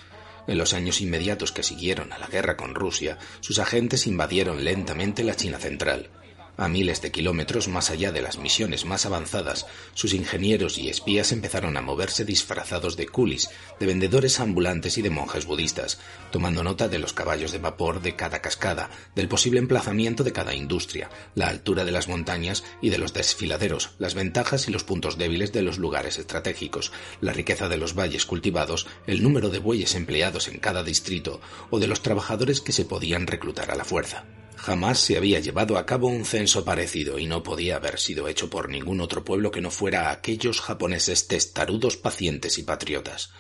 [0.48, 5.24] en los años inmediatos que siguieron a la guerra con Rusia, sus agentes invadieron lentamente
[5.24, 6.10] la China central.
[6.58, 11.34] A miles de kilómetros más allá de las misiones más avanzadas, sus ingenieros y espías
[11.34, 16.00] empezaron a moverse disfrazados de coolies, de vendedores ambulantes y de monjes budistas,
[16.32, 20.56] tomando nota de los caballos de vapor de cada cascada, del posible emplazamiento de cada
[20.56, 25.18] industria, la altura de las montañas y de los desfiladeros, las ventajas y los puntos
[25.18, 29.94] débiles de los lugares estratégicos, la riqueza de los valles cultivados, el número de bueyes
[29.96, 34.24] empleados en cada distrito o de los trabajadores que se podían reclutar a la fuerza.
[34.58, 38.50] Jamás se había llevado a cabo un censo parecido y no podía haber sido hecho
[38.50, 43.32] por ningún otro pueblo que no fuera aquellos japoneses testarudos, pacientes y patriotas.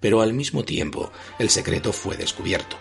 [0.00, 2.76] Pero al mismo tiempo, el secreto fue descubierto.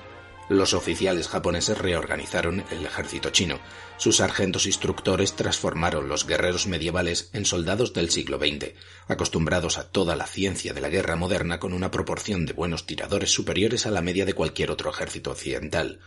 [0.52, 3.62] Los oficiales japoneses reorganizaron el ejército chino.
[3.96, 8.74] Sus sargentos instructores transformaron los guerreros medievales en soldados del siglo XX,
[9.08, 13.32] acostumbrados a toda la ciencia de la guerra moderna con una proporción de buenos tiradores
[13.32, 16.02] superiores a la media de cualquier otro ejército occidental.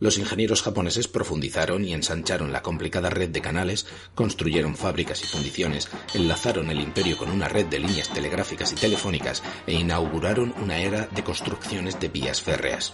[0.00, 5.88] Los ingenieros japoneses profundizaron y ensancharon la complicada red de canales, construyeron fábricas y fundiciones,
[6.14, 11.06] enlazaron el imperio con una red de líneas telegráficas y telefónicas e inauguraron una era
[11.06, 12.92] de construcciones de vías férreas.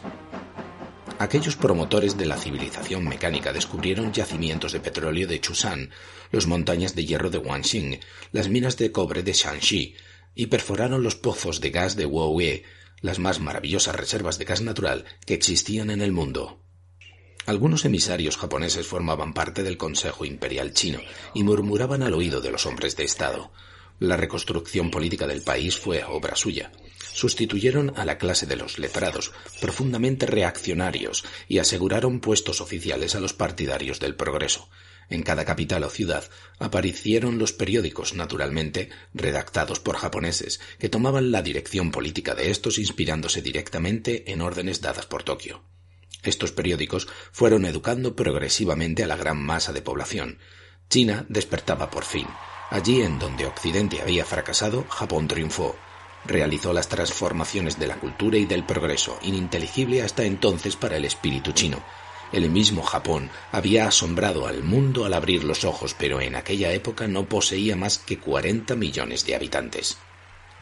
[1.19, 5.91] Aquellos promotores de la civilización mecánica descubrieron yacimientos de petróleo de Chusan,
[6.33, 8.01] las montañas de hierro de Wanxing,
[8.33, 9.97] las minas de cobre de Shanxi,
[10.35, 12.65] y perforaron los pozos de gas de Wowie,
[13.01, 16.63] las más maravillosas reservas de gas natural que existían en el mundo.
[17.47, 21.01] Algunos emisarios japoneses formaban parte del Consejo Imperial chino
[21.35, 23.51] y murmuraban al oído de los hombres de Estado.
[23.99, 26.71] La reconstrucción política del país fue obra suya.
[27.13, 33.33] Sustituyeron a la clase de los letrados, profundamente reaccionarios, y aseguraron puestos oficiales a los
[33.33, 34.69] partidarios del progreso.
[35.09, 36.25] En cada capital o ciudad
[36.59, 43.43] aparecieron los periódicos, naturalmente, redactados por japoneses, que tomaban la dirección política de estos inspirándose
[43.43, 45.65] directamente en órdenes dadas por Tokio.
[46.23, 50.39] Estos periódicos fueron educando progresivamente a la gran masa de población.
[50.89, 52.27] China despertaba por fin.
[52.71, 55.77] Allí en donde Occidente había fracasado, Japón triunfó.
[56.25, 61.53] Realizó las transformaciones de la cultura y del progreso, ininteligible hasta entonces para el espíritu
[61.53, 61.83] chino.
[62.33, 67.09] El mismo Japón había asombrado al mundo al abrir los ojos, pero en aquella época
[67.09, 69.97] no poseía más que 40 millones de habitantes.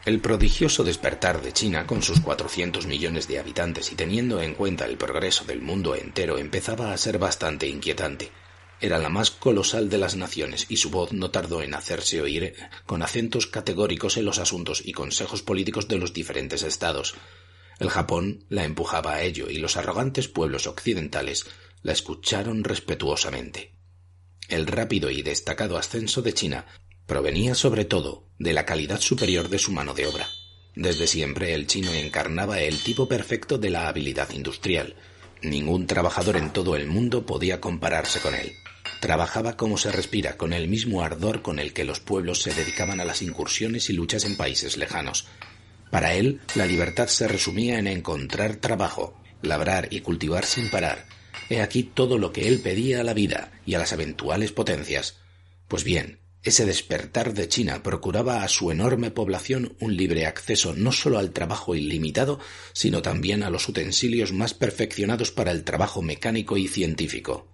[0.09, 4.85] El prodigioso despertar de China, con sus 400 millones de habitantes y teniendo en cuenta
[4.85, 8.31] el progreso del mundo entero, empezaba a ser bastante inquietante.
[8.81, 12.55] Era la más colosal de las naciones y su voz no tardó en hacerse oír
[12.87, 17.13] con acentos categóricos en los asuntos y consejos políticos de los diferentes estados.
[17.77, 21.45] El Japón la empujaba a ello y los arrogantes pueblos occidentales
[21.83, 23.75] la escucharon respetuosamente.
[24.47, 26.65] El rápido y destacado ascenso de China
[27.09, 30.29] provenía sobre todo de la calidad superior de su mano de obra.
[30.75, 34.95] Desde siempre el chino encarnaba el tipo perfecto de la habilidad industrial.
[35.41, 38.53] Ningún trabajador en todo el mundo podía compararse con él.
[39.01, 43.01] Trabajaba como se respira, con el mismo ardor con el que los pueblos se dedicaban
[43.01, 45.27] a las incursiones y luchas en países lejanos.
[45.89, 51.05] Para él, la libertad se resumía en encontrar trabajo, labrar y cultivar sin parar.
[51.49, 55.17] He aquí todo lo que él pedía a la vida y a las eventuales potencias.
[55.67, 60.93] Pues bien, ese despertar de China procuraba a su enorme población un libre acceso no
[60.93, 62.39] sólo al trabajo ilimitado,
[62.71, 67.51] sino también a los utensilios más perfeccionados para el trabajo mecánico y científico.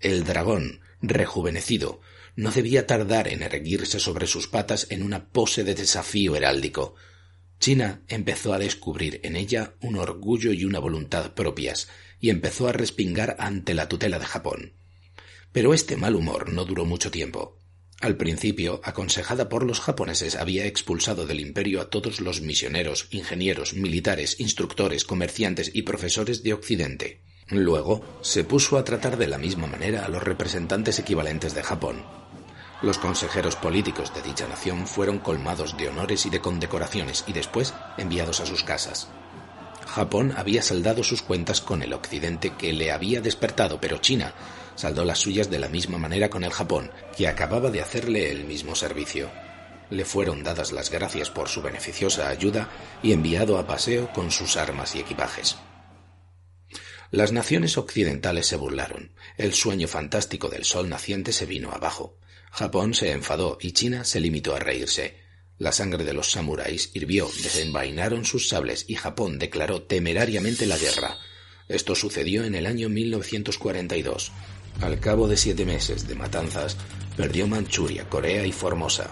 [0.00, 2.00] El dragón, rejuvenecido,
[2.36, 6.94] no debía tardar en erguirse sobre sus patas en una pose de desafío heráldico.
[7.58, 12.72] China empezó a descubrir en ella un orgullo y una voluntad propias, y empezó a
[12.72, 14.72] respingar ante la tutela de Japón.
[15.52, 17.59] Pero este mal humor no duró mucho tiempo.
[18.00, 23.74] Al principio, aconsejada por los japoneses, había expulsado del imperio a todos los misioneros, ingenieros,
[23.74, 27.20] militares, instructores, comerciantes y profesores de Occidente.
[27.48, 32.04] Luego, se puso a tratar de la misma manera a los representantes equivalentes de Japón,
[32.82, 37.74] los consejeros políticos de dicha nación fueron colmados de honores y de condecoraciones y después
[37.98, 39.08] enviados a sus casas.
[39.86, 44.32] Japón había saldado sus cuentas con el Occidente que le había despertado, pero China
[44.74, 48.44] saldó las suyas de la misma manera con el Japón, que acababa de hacerle el
[48.44, 49.30] mismo servicio.
[49.90, 52.70] Le fueron dadas las gracias por su beneficiosa ayuda
[53.02, 55.56] y enviado a paseo con sus armas y equipajes.
[57.10, 59.12] Las naciones occidentales se burlaron.
[59.36, 62.16] El sueño fantástico del sol naciente se vino abajo.
[62.52, 65.18] Japón se enfadó y China se limitó a reírse.
[65.58, 71.18] La sangre de los samuráis hirvió, desenvainaron sus sables y Japón declaró temerariamente la guerra.
[71.68, 74.32] Esto sucedió en el año 1942.
[74.80, 76.76] Al cabo de siete meses de matanzas,
[77.16, 79.10] perdió Manchuria, Corea y Formosa.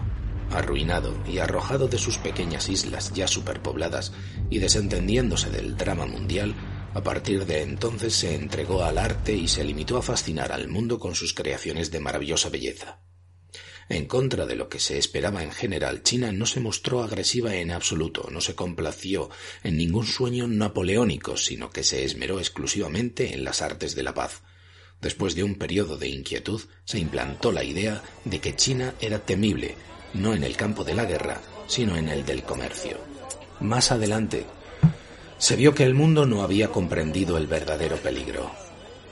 [0.50, 4.12] Arruinado y arrojado de sus pequeñas islas ya superpobladas
[4.48, 6.54] y desentendiéndose del drama mundial,
[6.94, 10.98] a partir de entonces se entregó al arte y se limitó a fascinar al mundo
[10.98, 13.00] con sus creaciones de maravillosa belleza.
[13.90, 17.70] En contra de lo que se esperaba en general, China no se mostró agresiva en
[17.70, 19.30] absoluto, no se complació
[19.62, 24.42] en ningún sueño napoleónico, sino que se esmeró exclusivamente en las artes de la paz.
[25.00, 29.76] Después de un periodo de inquietud, se implantó la idea de que China era temible,
[30.14, 32.98] no en el campo de la guerra, sino en el del comercio.
[33.60, 34.44] Más adelante,
[35.38, 38.50] se vio que el mundo no había comprendido el verdadero peligro.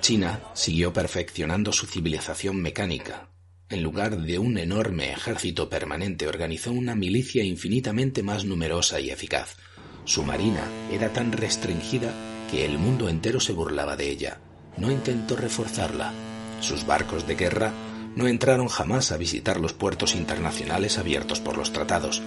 [0.00, 3.28] China siguió perfeccionando su civilización mecánica,
[3.68, 9.56] en lugar de un enorme ejército permanente, organizó una milicia infinitamente más numerosa y eficaz.
[10.04, 12.14] Su marina era tan restringida
[12.48, 14.40] que el mundo entero se burlaba de ella.
[14.76, 16.12] No intentó reforzarla.
[16.60, 17.72] Sus barcos de guerra
[18.14, 22.22] no entraron jamás a visitar los puertos internacionales abiertos por los tratados.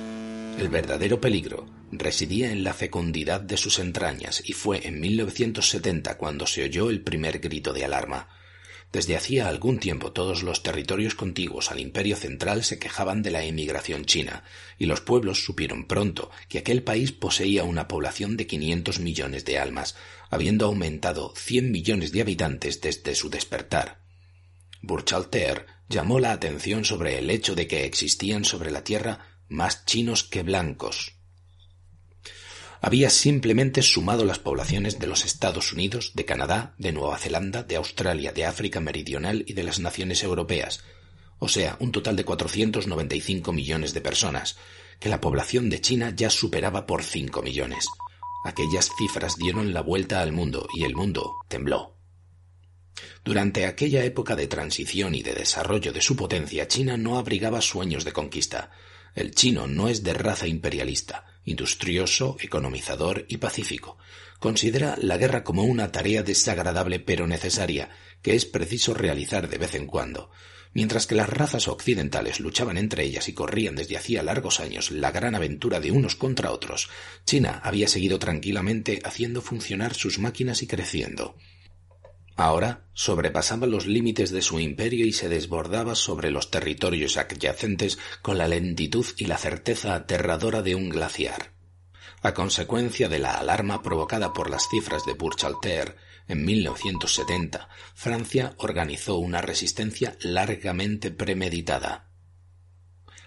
[0.57, 6.45] El verdadero peligro residía en la fecundidad de sus entrañas y fue en 1970 cuando
[6.47, 8.27] se oyó el primer grito de alarma.
[8.91, 13.43] Desde hacía algún tiempo todos los territorios contiguos al imperio central se quejaban de la
[13.43, 14.43] emigración china,
[14.79, 19.59] y los pueblos supieron pronto que aquel país poseía una población de 500 millones de
[19.59, 19.95] almas,
[20.29, 24.01] habiendo aumentado 100 millones de habitantes desde su despertar.
[24.81, 30.23] Burchalter llamó la atención sobre el hecho de que existían sobre la tierra más chinos
[30.23, 31.19] que blancos,
[32.81, 37.75] había simplemente sumado las poblaciones de los Estados Unidos, de Canadá, de Nueva Zelanda, de
[37.75, 40.81] Australia, de África Meridional y de las naciones europeas,
[41.39, 44.55] o sea, un total de 495 millones de personas,
[44.99, 47.85] que la población de China ya superaba por 5 millones.
[48.43, 51.95] Aquellas cifras dieron la vuelta al mundo y el mundo tembló.
[53.23, 58.05] Durante aquella época de transición y de desarrollo de su potencia, China no abrigaba sueños
[58.05, 58.71] de conquista.
[59.15, 63.97] El chino no es de raza imperialista, industrioso, economizador y pacífico.
[64.39, 67.89] considera la guerra como una tarea desagradable pero necesaria,
[68.21, 70.31] que es preciso realizar de vez en cuando.
[70.73, 75.11] Mientras que las razas occidentales luchaban entre ellas y corrían desde hacía largos años la
[75.11, 76.89] gran aventura de unos contra otros,
[77.25, 81.35] China había seguido tranquilamente haciendo funcionar sus máquinas y creciendo.
[82.35, 88.37] Ahora sobrepasaba los límites de su imperio y se desbordaba sobre los territorios adyacentes con
[88.37, 91.58] la lentitud y la certeza aterradora de un glaciar.
[92.21, 95.95] A consecuencia de la alarma provocada por las cifras de Burchalter,
[96.27, 102.09] en 1970, Francia organizó una resistencia largamente premeditada.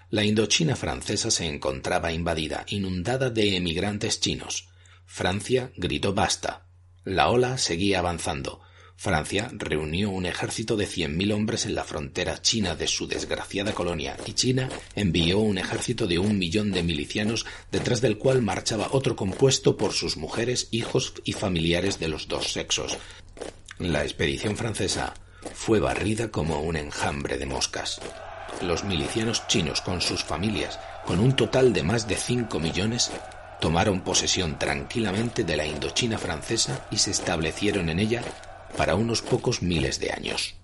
[0.09, 4.69] La Indochina francesa se encontraba invadida, inundada de emigrantes chinos.
[5.05, 6.67] Francia gritó basta.
[7.03, 8.61] La ola seguía avanzando,
[8.95, 13.73] Francia reunió un ejército de cien mil hombres en la frontera china de su desgraciada
[13.73, 18.89] colonia y China envió un ejército de un millón de milicianos detrás del cual marchaba
[18.91, 22.97] otro compuesto por sus mujeres, hijos y familiares de los dos sexos.
[23.79, 25.13] La expedición francesa
[25.53, 27.99] fue barrida como un enjambre de moscas.
[28.61, 33.11] Los milicianos chinos con sus familias, con un total de más de cinco millones,
[33.59, 38.23] tomaron posesión tranquilamente de la Indochina francesa y se establecieron en ella
[38.77, 40.55] para unos pocos miles de años.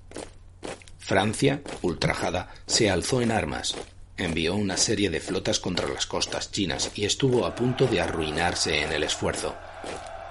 [0.97, 3.75] Francia, ultrajada, se alzó en armas,
[4.17, 8.83] envió una serie de flotas contra las costas chinas y estuvo a punto de arruinarse
[8.83, 9.55] en el esfuerzo.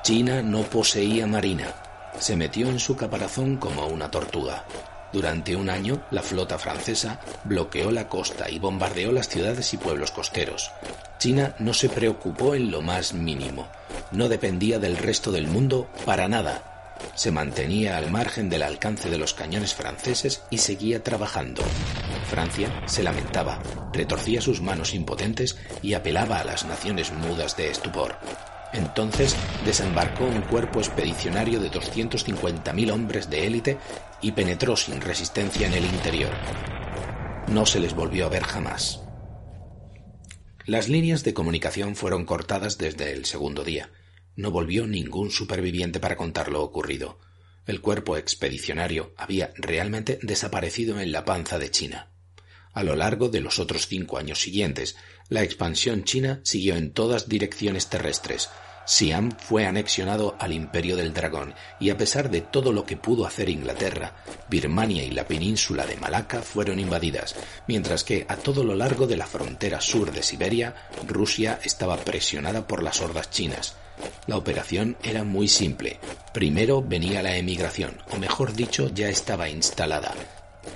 [0.03, 1.75] China no poseía marina,
[2.21, 4.67] se metió en su caparazón como una tortuga.
[5.13, 10.11] Durante un año, la flota francesa bloqueó la costa y bombardeó las ciudades y pueblos
[10.11, 10.71] costeros.
[11.19, 13.67] China no se preocupó en lo más mínimo.
[14.13, 16.68] No dependía del resto del mundo para nada
[17.15, 21.63] se mantenía al margen del alcance de los cañones franceses y seguía trabajando.
[22.29, 23.61] Francia se lamentaba,
[23.93, 28.17] retorcía sus manos impotentes y apelaba a las naciones mudas de estupor.
[28.73, 29.35] Entonces
[29.65, 33.79] desembarcó un cuerpo expedicionario de 250.000 hombres de élite
[34.21, 36.33] y penetró sin resistencia en el interior.
[37.49, 39.01] No se les volvió a ver jamás.
[40.67, 43.89] Las líneas de comunicación fueron cortadas desde el segundo día.
[44.39, 47.19] No volvió ningún superviviente para contar lo ocurrido.
[47.67, 52.13] El cuerpo expedicionario había realmente desaparecido en la panza de China.
[52.73, 54.95] A lo largo de los otros cinco años siguientes,
[55.29, 58.49] la expansión china siguió en todas direcciones terrestres.
[58.89, 63.27] Siam fue anexionado al Imperio del Dragón y a pesar de todo lo que pudo
[63.27, 64.15] hacer Inglaterra,
[64.49, 67.37] Birmania y la península de Malaca fueron invadidas,
[67.67, 70.75] mientras que a todo lo largo de la frontera sur de Siberia,
[71.07, 73.77] Rusia estaba presionada por las hordas chinas.
[74.27, 76.01] La operación era muy simple.
[76.33, 80.15] Primero venía la emigración, o mejor dicho, ya estaba instalada.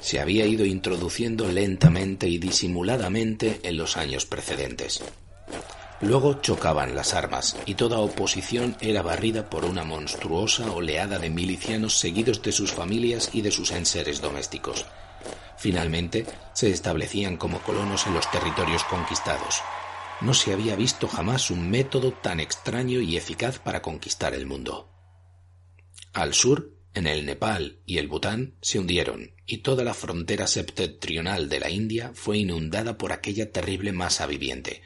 [0.00, 5.02] Se había ido introduciendo lentamente y disimuladamente en los años precedentes.
[6.02, 11.98] Luego chocaban las armas y toda oposición era barrida por una monstruosa oleada de milicianos
[11.98, 14.84] seguidos de sus familias y de sus enseres domésticos.
[15.56, 19.62] Finalmente se establecían como colonos en los territorios conquistados,
[20.22, 24.88] no se había visto jamás un método tan extraño y eficaz para conquistar el mundo.
[26.12, 31.48] Al sur, en el Nepal y el Bután se hundieron, y toda la frontera septentrional
[31.48, 34.82] de la India fue inundada por aquella terrible masa viviente.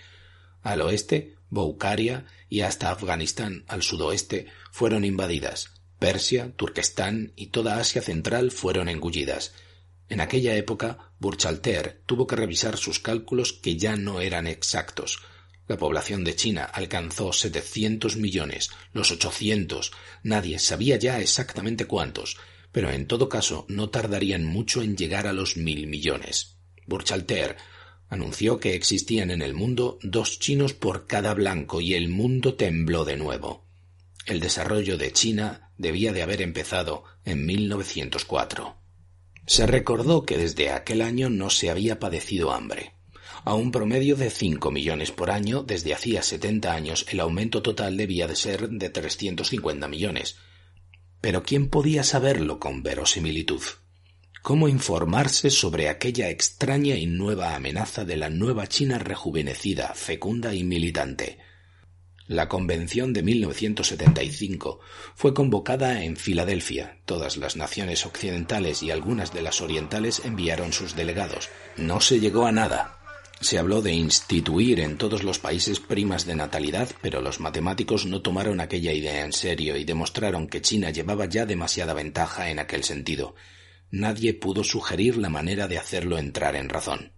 [0.66, 5.70] Al oeste, Boukaria y hasta Afganistán al sudoeste fueron invadidas.
[5.98, 9.52] Persia, Turquestán y toda Asia central fueron engullidas,
[10.08, 15.18] en aquella época, Burchalter tuvo que revisar sus cálculos que ya no eran exactos.
[15.66, 19.90] La población de China alcanzó 700 millones, los 800,
[20.22, 22.36] nadie sabía ya exactamente cuántos,
[22.70, 26.56] pero en todo caso no tardarían mucho en llegar a los mil millones.
[26.86, 27.56] Burchalter
[28.08, 33.04] anunció que existían en el mundo dos chinos por cada blanco y el mundo tembló
[33.04, 33.64] de nuevo.
[34.26, 38.76] El desarrollo de China debía de haber empezado en 1904.
[39.46, 42.92] Se recordó que desde aquel año no se había padecido hambre.
[43.44, 47.96] A un promedio de cinco millones por año, desde hacía setenta años el aumento total
[47.96, 50.36] debía de ser de trescientos cincuenta millones.
[51.20, 53.62] Pero ¿quién podía saberlo con verosimilitud?
[54.46, 60.62] ¿Cómo informarse sobre aquella extraña y nueva amenaza de la nueva China rejuvenecida, fecunda y
[60.62, 61.38] militante?
[62.28, 64.78] La Convención de 1975
[65.16, 67.00] fue convocada en Filadelfia.
[67.06, 71.48] Todas las naciones occidentales y algunas de las orientales enviaron sus delegados.
[71.76, 73.00] No se llegó a nada.
[73.40, 78.22] Se habló de instituir en todos los países primas de natalidad, pero los matemáticos no
[78.22, 82.84] tomaron aquella idea en serio y demostraron que China llevaba ya demasiada ventaja en aquel
[82.84, 83.34] sentido.
[83.90, 87.12] Nadie pudo sugerir la manera de hacerlo entrar en razón.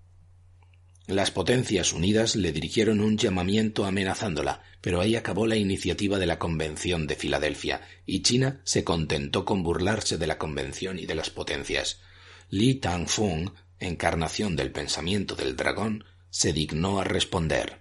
[1.08, 6.38] Las Potencias Unidas le dirigieron un llamamiento amenazándola, pero ahí acabó la iniciativa de la
[6.38, 11.30] Convención de Filadelfia, y China se contentó con burlarse de la Convención y de las
[11.30, 12.00] potencias.
[12.50, 13.50] Li Tangfung,
[13.80, 17.78] encarnación del pensamiento del dragón, se dignó a responder.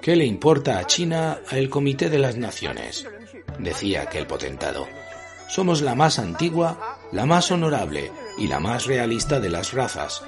[0.00, 3.06] ¿Qué le importa a China el Comité de las Naciones?
[3.58, 4.88] decía aquel potentado.
[5.52, 10.22] Somos la más antigua, la más honorable y la más realista de las razas.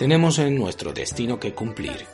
[0.00, 2.06] Tenemos en nuestro destino que cumplir.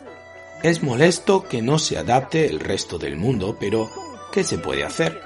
[0.63, 3.89] Es molesto que no se adapte el resto del mundo, pero
[4.31, 5.19] ¿qué se puede hacer?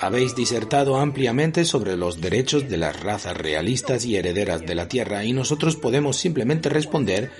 [0.00, 5.22] Habéis disertado ampliamente sobre los derechos de las razas realistas y herederas de la Tierra
[5.22, 7.30] y nosotros podemos simplemente responder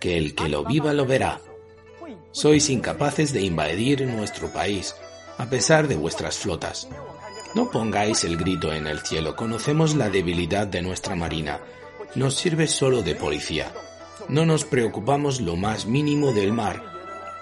[0.00, 1.42] que el que lo viva lo verá.
[2.32, 4.96] Sois incapaces de invadir nuestro país,
[5.36, 6.88] a pesar de vuestras flotas.
[7.54, 11.60] No pongáis el grito en el cielo, conocemos la debilidad de nuestra marina.
[12.14, 13.72] Nos sirve solo de policía.
[14.28, 16.82] No nos preocupamos lo más mínimo del mar.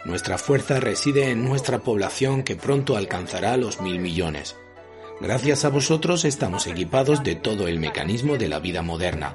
[0.04, 4.56] Nuestra fuerza reside en nuestra población que pronto alcanzará los mil millones.
[5.20, 9.34] Gracias a vosotros estamos equipados de todo el mecanismo de la vida moderna.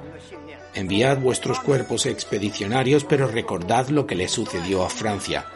[0.74, 5.46] Enviad vuestros cuerpos expedicionarios, pero recordad lo que le sucedió a Francia.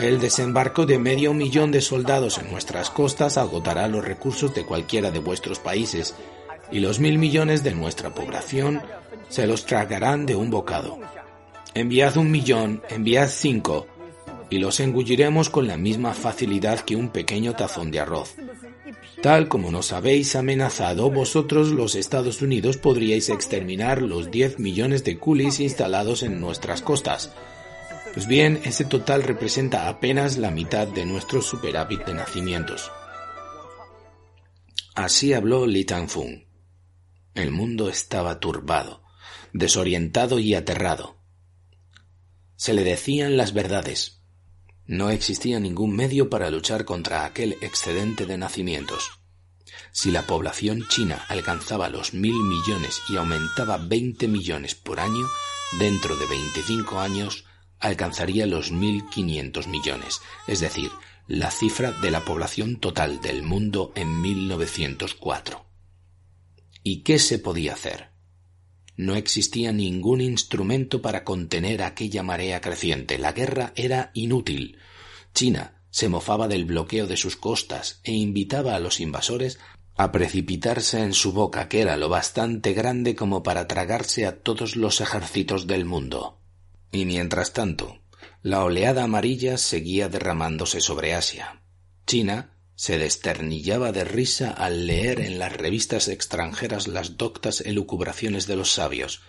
[0.00, 5.10] El desembarco de medio millón de soldados en nuestras costas agotará los recursos de cualquiera
[5.10, 6.14] de vuestros países,
[6.72, 8.80] y los mil millones de nuestra población
[9.28, 10.98] se los tragarán de un bocado.
[11.74, 13.86] Enviad un millón, enviad cinco,
[14.48, 18.36] y los engulliremos con la misma facilidad que un pequeño tazón de arroz.
[19.22, 25.18] Tal como nos habéis amenazado, vosotros los Estados Unidos podríais exterminar los 10 millones de
[25.18, 27.30] coolies instalados en nuestras costas.
[28.12, 32.90] Pues bien, ese total representa apenas la mitad de nuestro superávit de nacimientos.
[34.96, 36.44] Así habló Li Tangfung.
[37.34, 39.04] El mundo estaba turbado,
[39.52, 41.18] desorientado y aterrado.
[42.56, 44.20] Se le decían las verdades,
[44.86, 49.20] no existía ningún medio para luchar contra aquel excedente de nacimientos.
[49.92, 55.28] Si la población china alcanzaba los mil millones y aumentaba 20 millones por año,
[55.78, 57.44] dentro de 25 años
[57.80, 60.90] alcanzaría los 1.500 millones, es decir,
[61.26, 65.64] la cifra de la población total del mundo en 1904.
[66.82, 68.10] ¿Y qué se podía hacer?
[68.96, 73.18] No existía ningún instrumento para contener aquella marea creciente.
[73.18, 74.78] La guerra era inútil.
[75.32, 79.58] China se mofaba del bloqueo de sus costas e invitaba a los invasores
[79.96, 84.76] a precipitarse en su boca, que era lo bastante grande como para tragarse a todos
[84.76, 86.39] los ejércitos del mundo.
[86.92, 88.02] Y mientras tanto,
[88.42, 91.62] la oleada amarilla seguía derramándose sobre Asia.
[92.06, 98.56] China se desternillaba de risa al leer en las revistas extranjeras las doctas elucubraciones de
[98.56, 99.20] los sabios.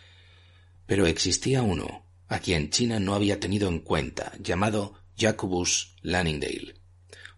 [0.86, 6.76] Pero existía uno, a quien China no había tenido en cuenta, llamado Jacobus Lanningdale.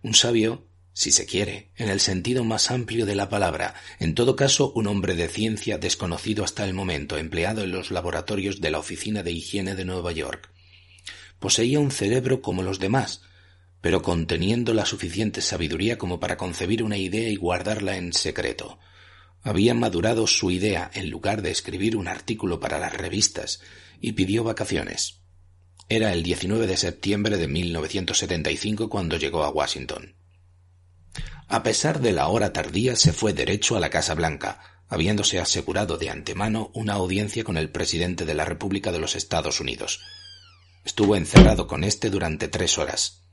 [0.04, 4.36] Un sabio, si se quiere, en el sentido más amplio de la palabra, en todo
[4.36, 8.78] caso un hombre de ciencia desconocido hasta el momento, empleado en los laboratorios de la
[8.78, 10.52] Oficina de Higiene de Nueva York.
[11.40, 13.24] Poseía un cerebro como los demás,
[13.82, 18.80] pero conteniendo la suficiente sabiduría como para concebir una idea y guardarla en secreto.
[19.42, 23.62] Había madurado su idea en lugar de escribir un artículo para las revistas
[24.00, 25.20] y pidió vacaciones.
[25.90, 30.16] Era el 19 de septiembre de 1975 cuando llegó a Washington.
[31.48, 35.98] A pesar de la hora tardía, se fue derecho a la Casa Blanca, habiéndose asegurado
[35.98, 40.02] de antemano una audiencia con el presidente de la República de los Estados Unidos.
[40.86, 43.24] Estuvo encerrado con éste durante tres horas.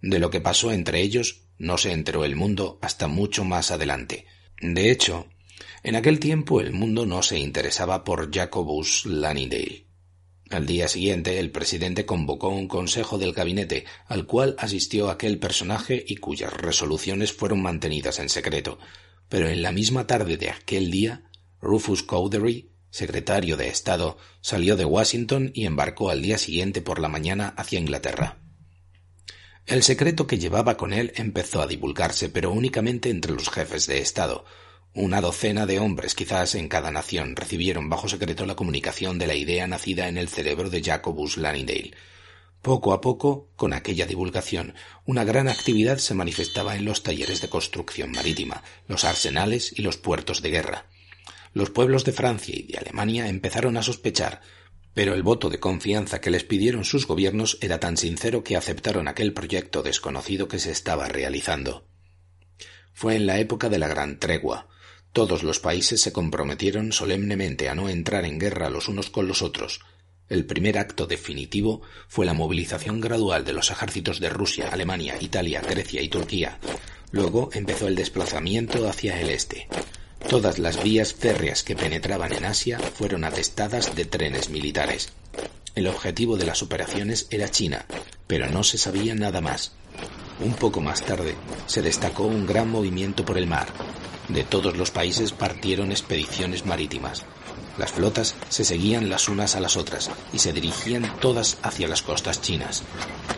[0.00, 4.26] De lo que pasó entre ellos no se enteró el mundo hasta mucho más adelante.
[4.60, 5.26] De hecho,
[5.82, 9.89] en aquel tiempo el mundo no se interesaba por Jacobus Lannindale.
[10.50, 16.04] Al día siguiente el presidente convocó un consejo del gabinete al cual asistió aquel personaje
[16.04, 18.78] y cuyas resoluciones fueron mantenidas en secreto.
[19.28, 21.22] Pero en la misma tarde de aquel día,
[21.60, 27.08] Rufus Cowdery, secretario de Estado, salió de Washington y embarcó al día siguiente por la
[27.08, 28.38] mañana hacia Inglaterra.
[29.66, 34.00] El secreto que llevaba con él empezó a divulgarse, pero únicamente entre los jefes de
[34.00, 34.44] Estado.
[34.92, 39.36] Una docena de hombres, quizás en cada nación, recibieron bajo secreto la comunicación de la
[39.36, 41.92] idea nacida en el cerebro de Jacobus Lannindale.
[42.60, 44.74] Poco a poco, con aquella divulgación,
[45.06, 49.96] una gran actividad se manifestaba en los talleres de construcción marítima, los arsenales y los
[49.96, 50.86] puertos de guerra.
[51.54, 54.40] Los pueblos de Francia y de Alemania empezaron a sospechar,
[54.92, 59.06] pero el voto de confianza que les pidieron sus gobiernos era tan sincero que aceptaron
[59.06, 61.86] aquel proyecto desconocido que se estaba realizando.
[62.92, 64.66] Fue en la época de la Gran Tregua.
[65.12, 69.42] Todos los países se comprometieron solemnemente a no entrar en guerra los unos con los
[69.42, 69.80] otros.
[70.28, 75.60] El primer acto definitivo fue la movilización gradual de los ejércitos de Rusia, Alemania, Italia,
[75.60, 76.60] Grecia y Turquía.
[77.10, 79.66] Luego empezó el desplazamiento hacia el este.
[80.28, 85.12] Todas las vías férreas que penetraban en Asia fueron atestadas de trenes militares.
[85.74, 87.84] El objetivo de las operaciones era China,
[88.28, 89.72] pero no se sabía nada más.
[90.38, 91.34] Un poco más tarde
[91.66, 93.66] se destacó un gran movimiento por el mar.
[94.32, 97.24] De todos los países partieron expediciones marítimas.
[97.78, 102.02] Las flotas se seguían las unas a las otras y se dirigían todas hacia las
[102.02, 102.84] costas chinas.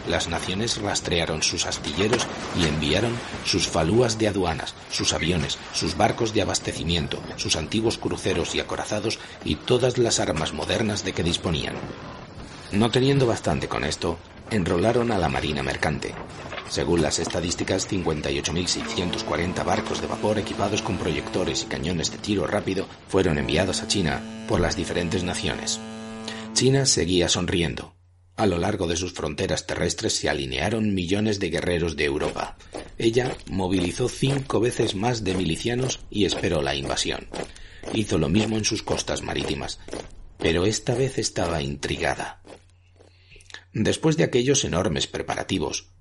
[0.06, 2.26] Las naciones rastrearon sus astilleros
[2.60, 3.16] y enviaron
[3.46, 9.18] sus falúas de aduanas, sus aviones, sus barcos de abastecimiento, sus antiguos cruceros y acorazados
[9.44, 11.74] y todas las armas modernas de que disponían.
[12.72, 14.18] No teniendo bastante con esto,
[14.50, 16.14] enrolaron a la marina mercante.
[16.72, 22.86] Según las estadísticas, 58.640 barcos de vapor equipados con proyectores y cañones de tiro rápido
[23.08, 25.78] fueron enviados a China por las diferentes naciones.
[26.54, 27.94] China seguía sonriendo.
[28.36, 32.56] A lo largo de sus fronteras terrestres se alinearon millones de guerreros de Europa.
[32.96, 37.28] Ella movilizó cinco veces más de milicianos y esperó la invasión.
[37.92, 39.78] Hizo lo mismo en sus costas marítimas,
[40.38, 42.40] pero esta vez estaba intrigada.
[43.74, 45.91] Después de aquellos enormes preparativos,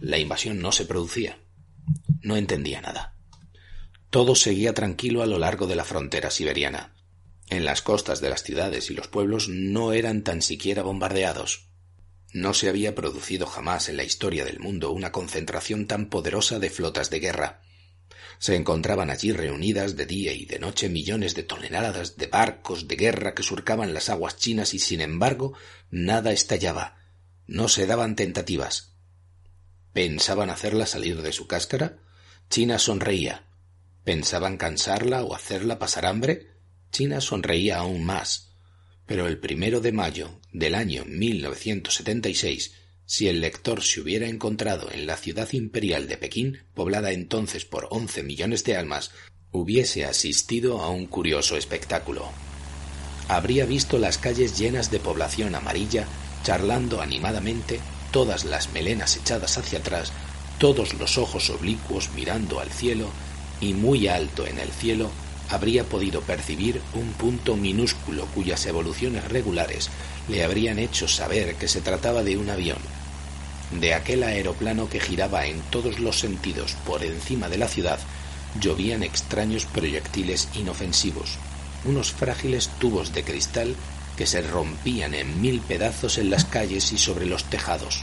[0.00, 1.38] la invasión no se producía.
[2.20, 3.16] No entendía nada.
[4.10, 6.94] Todo seguía tranquilo a lo largo de la frontera siberiana.
[7.48, 11.68] En las costas de las ciudades y los pueblos no eran tan siquiera bombardeados.
[12.32, 16.70] No se había producido jamás en la historia del mundo una concentración tan poderosa de
[16.70, 17.60] flotas de guerra.
[18.38, 22.96] Se encontraban allí reunidas de día y de noche millones de toneladas de barcos de
[22.96, 25.52] guerra que surcaban las aguas chinas y sin embargo
[25.90, 26.96] nada estallaba,
[27.46, 28.91] no se daban tentativas.
[29.92, 31.98] ¿Pensaban hacerla salir de su cáscara?
[32.48, 33.44] China sonreía.
[34.04, 36.48] ¿Pensaban cansarla o hacerla pasar hambre?
[36.90, 38.54] China sonreía aún más.
[39.06, 42.72] Pero el primero de mayo del año 1976,
[43.04, 47.88] si el lector se hubiera encontrado en la ciudad imperial de Pekín, poblada entonces por
[47.90, 49.10] once millones de almas,
[49.50, 52.30] hubiese asistido a un curioso espectáculo.
[53.28, 56.06] Habría visto las calles llenas de población amarilla
[56.42, 57.80] charlando animadamente,
[58.12, 60.12] todas las melenas echadas hacia atrás,
[60.58, 63.08] todos los ojos oblicuos mirando al cielo,
[63.60, 65.10] y muy alto en el cielo
[65.48, 69.90] habría podido percibir un punto minúsculo cuyas evoluciones regulares
[70.28, 72.78] le habrían hecho saber que se trataba de un avión,
[73.80, 77.98] de aquel aeroplano que giraba en todos los sentidos por encima de la ciudad,
[78.60, 81.38] llovían extraños proyectiles inofensivos,
[81.84, 83.74] unos frágiles tubos de cristal
[84.16, 88.02] que se rompían en mil pedazos en las calles y sobre los tejados.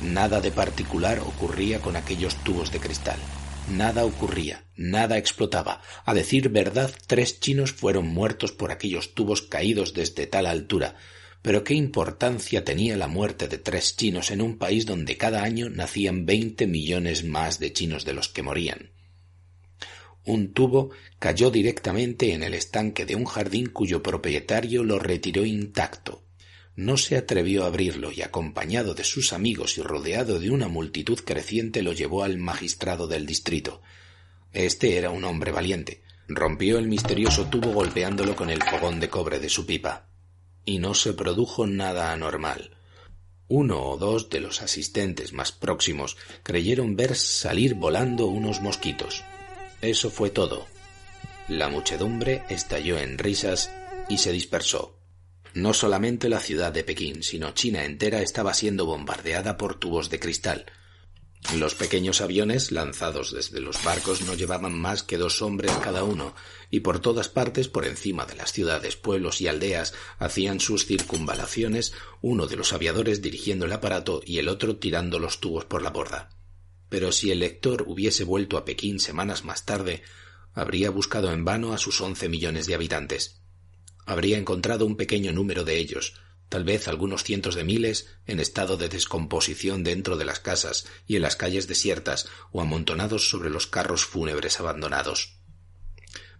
[0.00, 3.18] Nada de particular ocurría con aquellos tubos de cristal.
[3.70, 5.80] Nada ocurría, nada explotaba.
[6.04, 10.96] A decir verdad, tres chinos fueron muertos por aquellos tubos caídos desde tal altura.
[11.42, 15.70] Pero qué importancia tenía la muerte de tres chinos en un país donde cada año
[15.70, 18.90] nacían veinte millones más de chinos de los que morían.
[20.24, 26.22] Un tubo cayó directamente en el estanque de un jardín cuyo propietario lo retiró intacto.
[26.76, 31.18] No se atrevió a abrirlo y acompañado de sus amigos y rodeado de una multitud
[31.18, 33.82] creciente lo llevó al magistrado del distrito.
[34.52, 36.02] Este era un hombre valiente.
[36.28, 40.06] Rompió el misterioso tubo golpeándolo con el fogón de cobre de su pipa.
[40.64, 42.70] Y no se produjo nada anormal.
[43.48, 49.24] Uno o dos de los asistentes más próximos creyeron ver salir volando unos mosquitos.
[49.82, 50.68] Eso fue todo.
[51.48, 53.68] La muchedumbre estalló en risas
[54.08, 54.96] y se dispersó.
[55.54, 60.20] No solamente la ciudad de Pekín, sino China entera estaba siendo bombardeada por tubos de
[60.20, 60.66] cristal.
[61.56, 66.36] Los pequeños aviones lanzados desde los barcos no llevaban más que dos hombres cada uno,
[66.70, 71.92] y por todas partes, por encima de las ciudades, pueblos y aldeas, hacían sus circunvalaciones,
[72.20, 75.90] uno de los aviadores dirigiendo el aparato y el otro tirando los tubos por la
[75.90, 76.30] borda.
[76.92, 80.02] Pero si el lector hubiese vuelto a Pekín semanas más tarde,
[80.52, 83.40] habría buscado en vano a sus once millones de habitantes.
[84.04, 86.20] Habría encontrado un pequeño número de ellos,
[86.50, 91.16] tal vez algunos cientos de miles, en estado de descomposición dentro de las casas y
[91.16, 95.38] en las calles desiertas o amontonados sobre los carros fúnebres abandonados.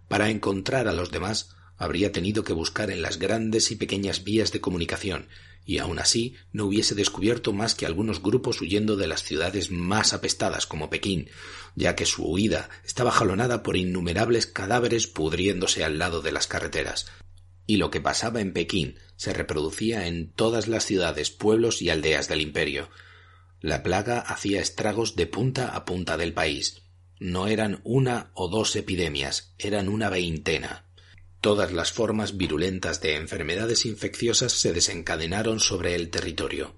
[0.07, 4.51] Para encontrar a los demás, habría tenido que buscar en las grandes y pequeñas vías
[4.51, 5.29] de comunicación,
[5.65, 10.13] y aun así no hubiese descubierto más que algunos grupos huyendo de las ciudades más
[10.13, 11.29] apestadas como Pekín,
[11.75, 17.07] ya que su huida estaba jalonada por innumerables cadáveres pudriéndose al lado de las carreteras.
[17.65, 22.27] Y lo que pasaba en Pekín se reproducía en todas las ciudades, pueblos y aldeas
[22.27, 22.89] del imperio.
[23.61, 26.81] La plaga hacía estragos de punta a punta del país.
[27.19, 30.85] No eran una o dos epidemias, eran una veintena.
[31.43, 36.77] Todas las formas virulentas de enfermedades infecciosas se desencadenaron sobre el territorio.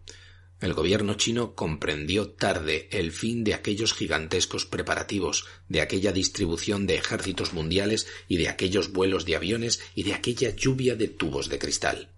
[0.59, 6.95] El gobierno chino comprendió tarde el fin de aquellos gigantescos preparativos, de aquella distribución de
[6.95, 11.59] ejércitos mundiales y de aquellos vuelos de aviones y de aquella lluvia de tubos de
[11.59, 12.09] cristal.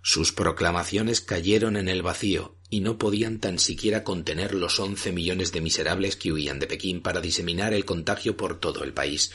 [0.00, 5.52] Sus proclamaciones cayeron en el vacío y no podían tan siquiera contener los once millones
[5.52, 9.30] de miserables que huían de Pekín para diseminar el contagio por todo el país.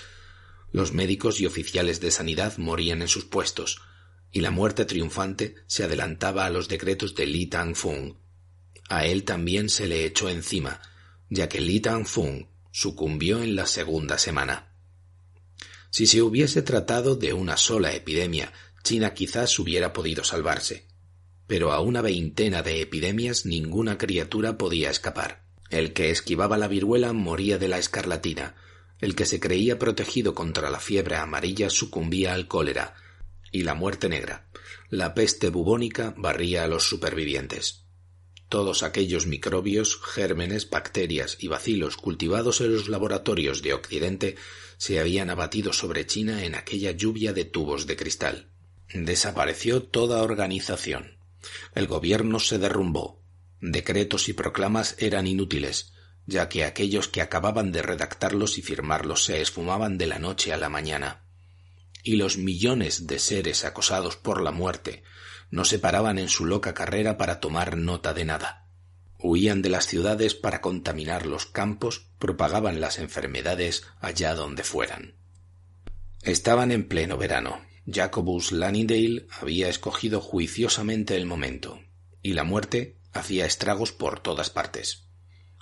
[0.71, 3.81] Los médicos y oficiales de sanidad morían en sus puestos,
[4.31, 8.15] y la muerte triunfante se adelantaba a los decretos de Li Tangfung.
[8.87, 10.81] A él también se le echó encima,
[11.29, 14.73] ya que Li Tangfung sucumbió en la segunda semana.
[15.89, 18.53] Si se hubiese tratado de una sola epidemia,
[18.83, 20.85] China quizás hubiera podido salvarse.
[21.47, 25.43] Pero a una veintena de epidemias ninguna criatura podía escapar.
[25.71, 28.55] El que esquivaba la viruela moría de la escarlatina,
[29.01, 32.95] el que se creía protegido contra la fiebre amarilla sucumbía al cólera,
[33.51, 34.47] y la muerte negra,
[34.89, 37.85] la peste bubónica barría a los supervivientes.
[38.49, 44.35] Todos aquellos microbios, gérmenes, bacterias y bacilos cultivados en los laboratorios de Occidente
[44.77, 48.49] se habían abatido sobre China en aquella lluvia de tubos de cristal.
[48.91, 51.19] Desapareció toda organización.
[51.75, 53.21] El gobierno se derrumbó.
[53.61, 55.93] Decretos y proclamas eran inútiles
[56.29, 60.57] ya que aquellos que acababan de redactarlos y firmarlos se esfumaban de la noche a
[60.57, 61.25] la mañana.
[62.03, 65.03] Y los millones de seres acosados por la muerte
[65.49, 68.67] no se paraban en su loca carrera para tomar nota de nada.
[69.17, 75.15] Huían de las ciudades para contaminar los campos, propagaban las enfermedades allá donde fueran.
[76.21, 77.61] Estaban en pleno verano.
[77.91, 81.81] Jacobus Lannindale había escogido juiciosamente el momento,
[82.21, 85.08] y la muerte hacía estragos por todas partes.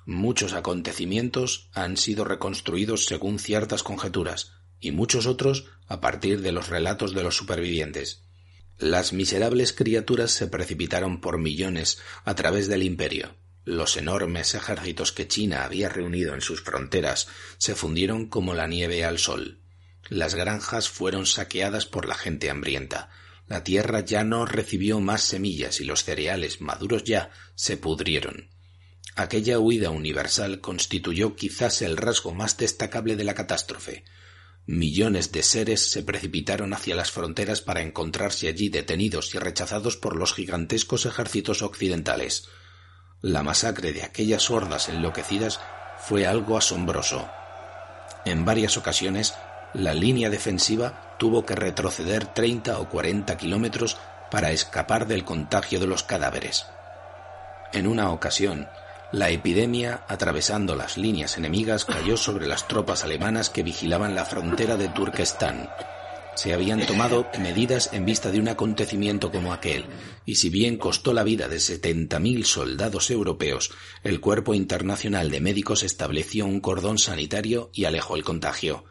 [0.10, 6.70] Muchos acontecimientos han sido reconstruidos según ciertas conjeturas, y muchos otros a partir de los
[6.70, 8.24] relatos de los supervivientes.
[8.78, 13.36] Las miserables criaturas se precipitaron por millones a través del imperio.
[13.66, 17.28] Los enormes ejércitos que China había reunido en sus fronteras
[17.58, 19.60] se fundieron como la nieve al sol.
[20.08, 23.10] Las granjas fueron saqueadas por la gente hambrienta.
[23.46, 28.56] La tierra ya no recibió más semillas y los cereales maduros ya se pudrieron.
[29.18, 34.06] Aquella huida universal constituyó quizás el rasgo más destacable de la catástrofe.
[34.68, 40.16] Millones de seres se precipitaron hacia las fronteras para encontrarse allí detenidos y rechazados por
[40.16, 42.48] los gigantescos ejércitos occidentales.
[43.22, 45.60] La masacre de aquellas hordas enloquecidas
[45.98, 47.28] fue algo asombroso.
[48.24, 49.34] En varias ocasiones,
[49.74, 53.98] la línea defensiva tuvo que retroceder treinta o cuarenta kilómetros
[54.30, 56.68] para escapar del contagio de los cadáveres.
[57.74, 58.68] En una ocasión,
[59.12, 64.76] la epidemia, atravesando las líneas enemigas, cayó sobre las tropas alemanas que vigilaban la frontera
[64.76, 65.70] de Turquestán.
[66.36, 69.86] Se habían tomado medidas en vista de un acontecimiento como aquel,
[70.26, 73.72] y si bien costó la vida de setenta mil soldados europeos,
[74.04, 78.86] el Cuerpo Internacional de Médicos estableció un cordón sanitario y alejó el contagio.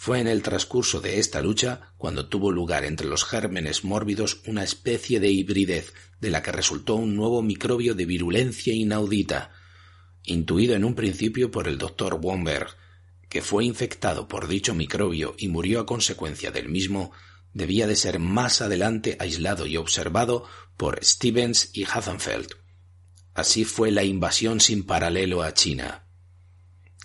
[0.00, 4.62] Fue en el transcurso de esta lucha cuando tuvo lugar entre los gérmenes mórbidos una
[4.62, 9.50] especie de hibridez de la que resultó un nuevo microbio de virulencia inaudita,
[10.22, 12.68] intuido en un principio por el doctor Womberg,
[13.28, 17.10] que fue infectado por dicho microbio y murió a consecuencia del mismo,
[17.52, 20.44] debía de ser más adelante aislado y observado
[20.76, 22.52] por Stevens y Hathenfeld.
[23.34, 26.07] Así fue la invasión sin paralelo a China.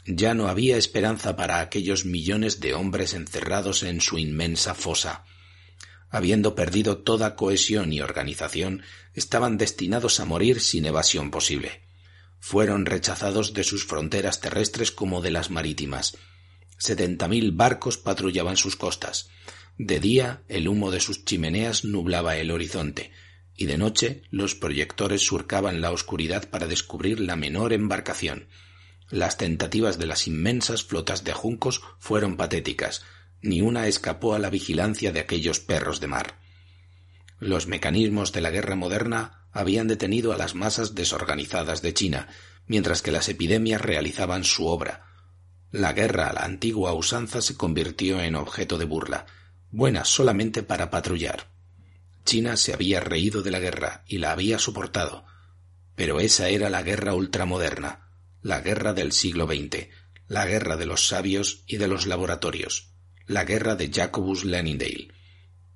[0.05, 5.23] Ya no había esperanza para aquellos millones de hombres encerrados en su inmensa fosa.
[6.09, 8.83] Habiendo perdido toda cohesión y organización,
[9.13, 11.81] estaban destinados a morir sin evasión posible.
[12.39, 16.17] Fueron rechazados de sus fronteras terrestres como de las marítimas.
[16.77, 19.29] Setenta mil barcos patrullaban sus costas.
[19.77, 23.11] De día el humo de sus chimeneas nublaba el horizonte,
[23.55, 28.49] y de noche los proyectores surcaban la oscuridad para descubrir la menor embarcación.
[29.13, 33.03] Las tentativas de las inmensas flotas de juncos fueron patéticas,
[33.43, 36.39] ni una escapó a la vigilancia de aquellos perros de mar.
[37.37, 42.27] Los mecanismos de la guerra moderna habían detenido a las masas desorganizadas de China,
[42.65, 45.05] mientras que las epidemias realizaban su obra.
[45.69, 49.27] La guerra a la antigua usanza se convirtió en objeto de burla,
[49.69, 51.51] buena solamente para patrullar.
[52.25, 55.23] China se había reído de la guerra y la había soportado,
[55.93, 58.03] pero esa era la guerra ultramoderna,
[58.43, 59.87] la guerra del siglo XX,
[60.27, 62.91] la guerra de los sabios y de los laboratorios,
[63.25, 65.07] la guerra de Jacobus Lannindale.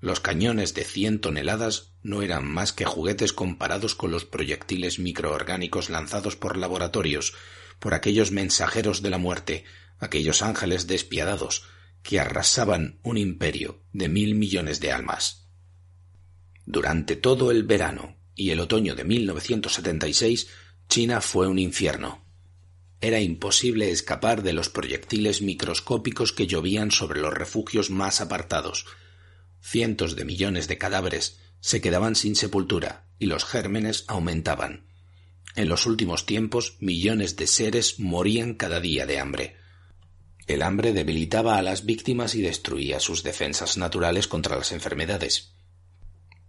[0.01, 5.89] Los cañones de cien toneladas no eran más que juguetes comparados con los proyectiles microorgánicos
[5.89, 7.33] lanzados por laboratorios,
[7.79, 9.63] por aquellos mensajeros de la muerte,
[9.97, 11.63] aquellos ángeles despiadados,
[12.03, 15.47] que arrasaban un imperio de mil millones de almas.
[16.65, 20.49] Durante todo el verano y el otoño de 1976,
[20.89, 22.26] China fue un infierno.
[22.99, 28.85] Era imposible escapar de los proyectiles microscópicos que llovían sobre los refugios más apartados.
[29.61, 34.87] Cientos de millones de cadáveres se quedaban sin sepultura y los gérmenes aumentaban.
[35.55, 39.57] En los últimos tiempos millones de seres morían cada día de hambre.
[40.47, 45.53] El hambre debilitaba a las víctimas y destruía sus defensas naturales contra las enfermedades.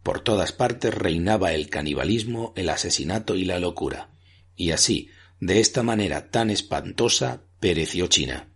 [0.03, 4.11] Por todas partes reinaba el canibalismo, el asesinato y la locura.
[4.57, 8.49] Y así, de esta manera tan espantosa, pereció China.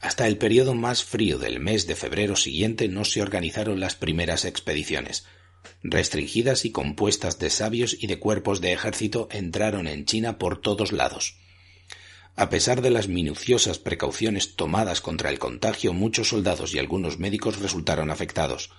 [0.00, 4.44] Hasta el periodo más frío del mes de febrero siguiente no se organizaron las primeras
[4.44, 5.24] expediciones.
[5.82, 10.92] Restringidas y compuestas de sabios y de cuerpos de ejército entraron en China por todos
[10.92, 11.36] lados.
[12.34, 17.60] A pesar de las minuciosas precauciones tomadas contra el contagio, muchos soldados y algunos médicos
[17.60, 18.70] resultaron afectados.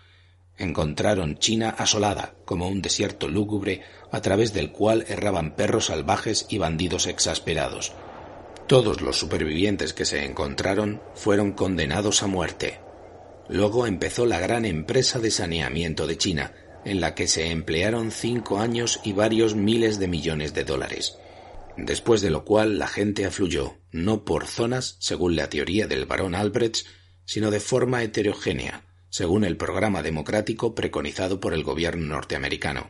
[0.58, 3.82] Encontraron China asolada, como un desierto lúgubre
[4.12, 7.94] a través del cual erraban perros salvajes y bandidos exasperados.
[8.68, 12.80] Todos los supervivientes que se encontraron fueron condenados a muerte.
[13.50, 16.54] Luego empezó la gran empresa de saneamiento de China,
[16.86, 21.18] en la que se emplearon cinco años y varios miles de millones de dólares.
[21.78, 26.36] Después de lo cual la gente afluyó, no por zonas, según la teoría del barón
[26.36, 26.86] Albrecht,
[27.26, 32.90] sino de forma heterogénea, según el programa democrático preconizado por el gobierno norteamericano.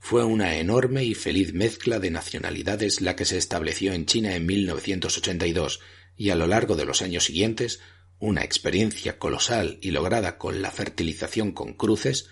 [0.00, 4.44] Fue una enorme y feliz mezcla de nacionalidades la que se estableció en China en
[4.44, 5.78] 1982
[6.16, 7.78] y a lo largo de los años siguientes,
[8.18, 12.28] una experiencia colosal y lograda con la fertilización con cruces,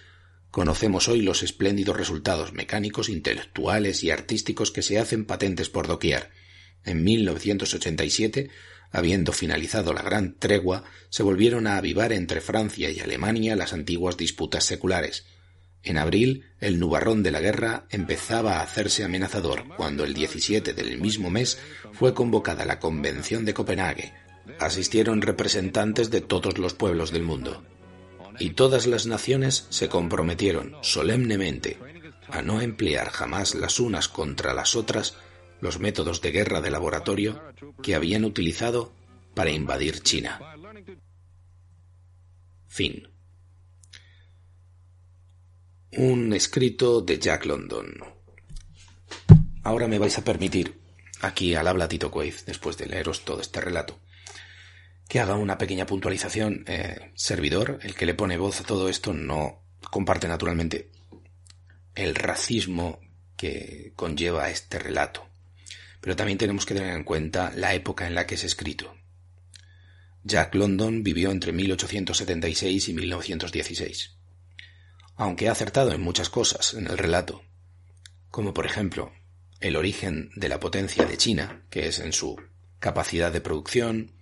[0.51, 6.31] conocemos hoy los espléndidos resultados mecánicos, intelectuales y artísticos que se hacen patentes por doquier.
[6.83, 8.51] En 1987
[8.91, 14.17] Habiendo finalizado la gran tregua, se volvieron a avivar entre Francia y Alemania las antiguas
[14.17, 15.27] disputas seculares.
[15.83, 20.99] En abril, el nubarrón de la guerra empezaba a hacerse amenazador cuando el 17 del
[20.99, 21.59] mismo mes
[21.93, 24.13] fue convocada la Convención de Copenhague.
[24.59, 27.63] Asistieron representantes de todos los pueblos del mundo.
[28.39, 31.79] Y todas las naciones se comprometieron solemnemente
[32.29, 35.17] a no emplear jamás las unas contra las otras
[35.61, 37.43] los métodos de guerra de laboratorio
[37.83, 38.93] que habían utilizado
[39.35, 40.41] para invadir China.
[42.67, 43.09] Fin.
[45.93, 47.95] Un escrito de Jack London.
[49.65, 50.79] Ahora me vais a permitir,
[51.21, 53.99] aquí al habla Tito Quaid, después de leeros todo este relato,
[55.09, 56.65] que haga una pequeña puntualización.
[56.67, 60.91] Eh, servidor, el que le pone voz a todo esto, no comparte naturalmente
[61.95, 63.01] el racismo
[63.37, 65.29] que conlleva este relato
[66.01, 68.95] pero también tenemos que tener en cuenta la época en la que es escrito.
[70.25, 74.17] Jack London vivió entre 1876 y 1916.
[75.17, 77.43] Aunque ha acertado en muchas cosas en el relato,
[78.31, 79.13] como por ejemplo
[79.61, 82.37] el origen de la potencia de China, que es en su
[82.79, 84.13] capacidad de producción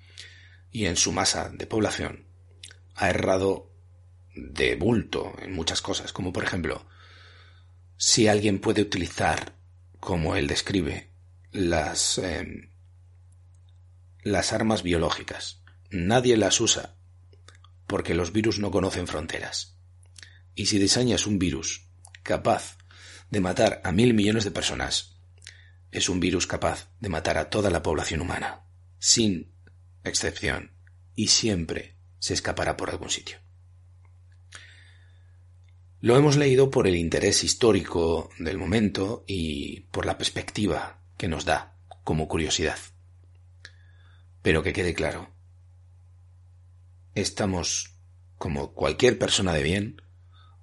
[0.71, 2.27] y en su masa de población,
[2.95, 3.71] ha errado
[4.35, 6.87] de bulto en muchas cosas, como por ejemplo,
[7.97, 9.57] si alguien puede utilizar,
[10.01, 11.11] como él describe,
[11.57, 12.71] las, em,
[14.23, 15.63] las armas biológicas.
[15.91, 16.97] Nadie las usa
[17.87, 19.79] porque los virus no conocen fronteras.
[20.55, 21.89] Y si diseñas un virus
[22.23, 22.77] capaz
[23.31, 25.17] de matar a mil millones de personas,
[25.91, 28.65] es un virus capaz de matar a toda la población humana,
[28.99, 29.53] sin
[30.05, 30.73] excepción,
[31.15, 33.39] y siempre se escapará por algún sitio.
[36.01, 41.45] Lo hemos leído por el interés histórico del momento y por la perspectiva que nos
[41.45, 42.79] da como curiosidad.
[44.43, 45.31] Pero que quede claro,
[47.15, 47.95] estamos,
[48.39, 50.03] como cualquier persona de bien,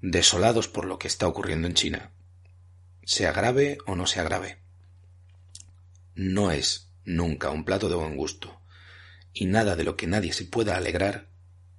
[0.02, 2.12] desolados por lo que está ocurriendo en China,
[3.04, 4.60] sea grave o no sea grave.
[6.16, 8.62] No es nunca un plato de buen gusto,
[9.34, 11.30] y nada de lo que nadie se pueda alegrar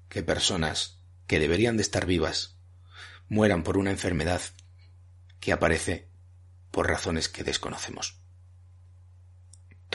[0.09, 2.59] que personas que deberían de estar vivas
[3.29, 4.43] mueran por una enfermedad
[5.41, 6.09] que aparece
[6.71, 8.24] por razones que desconocemos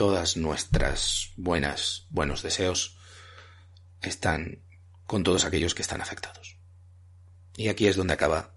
[0.00, 2.96] todas nuestras buenas, buenos deseos
[4.00, 4.64] están
[5.04, 6.56] con todos aquellos que están afectados.
[7.54, 8.54] Y aquí es donde acaba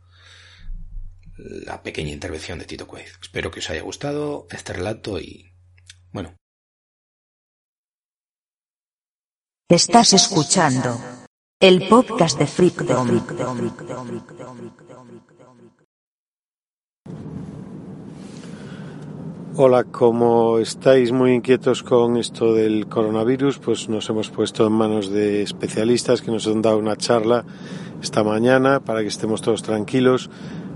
[1.35, 3.09] la pequeña intervención de Tito Quaid.
[3.21, 5.53] Espero que os haya gustado este relato y
[6.13, 6.33] bueno.
[9.67, 10.97] Estás escuchando
[11.59, 13.21] el podcast de Freakdom.
[19.55, 25.11] Hola, como estáis muy inquietos con esto del coronavirus, pues nos hemos puesto en manos
[25.11, 27.45] de especialistas que nos han dado una charla
[28.01, 30.31] esta mañana para que estemos todos tranquilos.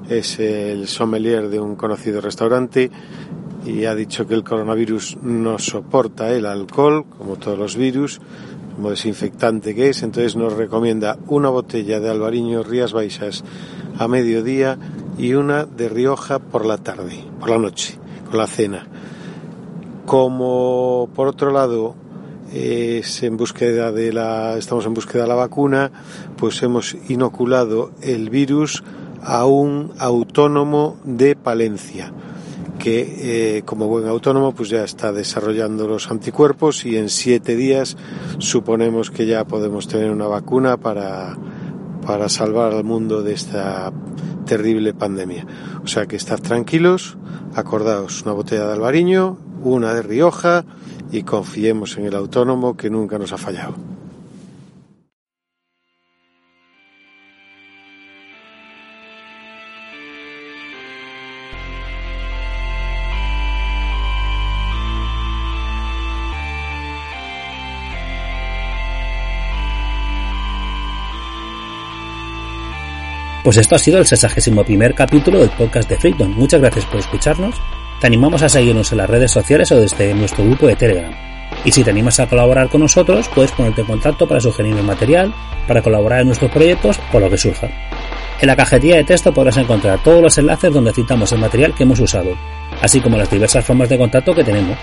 [0.10, 2.92] Es el sommelier de un conocido restaurante
[3.66, 8.22] y ha dicho que el coronavirus no soporta el alcohol, como todos los virus,
[8.76, 13.44] como desinfectante que es, entonces nos recomienda una botella de Alvariño Rías Baixas
[13.98, 14.78] a mediodía
[15.18, 17.98] y una de Rioja por la tarde, por la noche
[18.34, 18.88] la cena.
[20.06, 21.96] Como por otro lado
[22.54, 25.92] es en búsqueda de la, estamos en búsqueda de la vacuna,
[26.38, 28.84] pues hemos inoculado el virus
[29.22, 32.14] a un autónomo de Palencia
[32.78, 37.98] que eh, como buen autónomo pues ya está desarrollando los anticuerpos y en siete días
[38.38, 41.36] suponemos que ya podemos tener una vacuna para,
[42.08, 43.92] para salvar al mundo de esta
[44.46, 45.46] terrible pandemia.
[45.84, 47.18] O sea que estad tranquilos,
[47.54, 50.64] acordaos una botella de albariño, una de Rioja
[51.12, 53.97] y confiemos en el autónomo que nunca nos ha fallado.
[73.48, 76.30] Pues esto ha sido el 61 primer capítulo del podcast de Freedom.
[76.36, 77.56] Muchas gracias por escucharnos.
[78.02, 81.14] Te animamos a seguirnos en las redes sociales o desde nuestro grupo de Telegram.
[81.64, 85.34] Y si te animas a colaborar con nosotros, puedes ponerte en contacto para sugerirnos material,
[85.66, 87.70] para colaborar en nuestros proyectos o lo que surja.
[88.42, 91.84] En la cajetilla de texto podrás encontrar todos los enlaces donde citamos el material que
[91.84, 92.36] hemos usado,
[92.82, 94.78] así como las diversas formas de contacto que tenemos.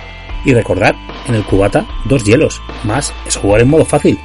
[0.47, 0.95] Y recordad,
[1.29, 4.19] en el cubata, dos hielos, más es jugar en modo fácil.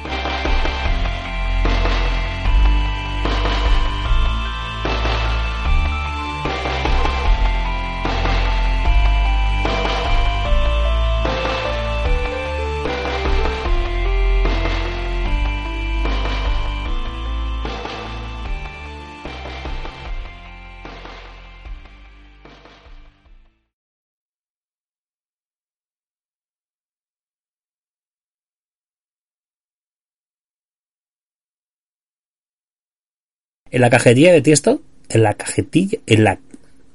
[33.70, 36.38] En la cajetilla de Tiesto, en la cajetilla, en la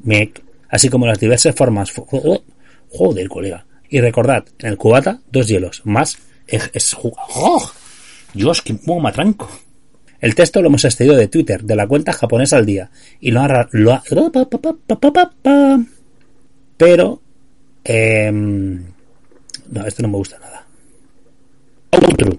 [0.04, 1.92] MEC, así como las diversas formas.
[2.90, 3.66] Joder, colega.
[3.90, 6.18] Y recordad, en el cubata, dos hielos, más
[6.48, 7.72] es, ¡Oh!
[8.34, 9.50] Dios, qué matranco.
[10.20, 13.42] El texto lo hemos extraído de Twitter, de la cuenta japonesa al día, y lo
[13.42, 13.68] ha...
[13.72, 14.04] Lo ha
[16.78, 17.22] pero...
[17.84, 20.66] Eh, no, esto no me gusta nada.
[21.92, 22.38] Outro.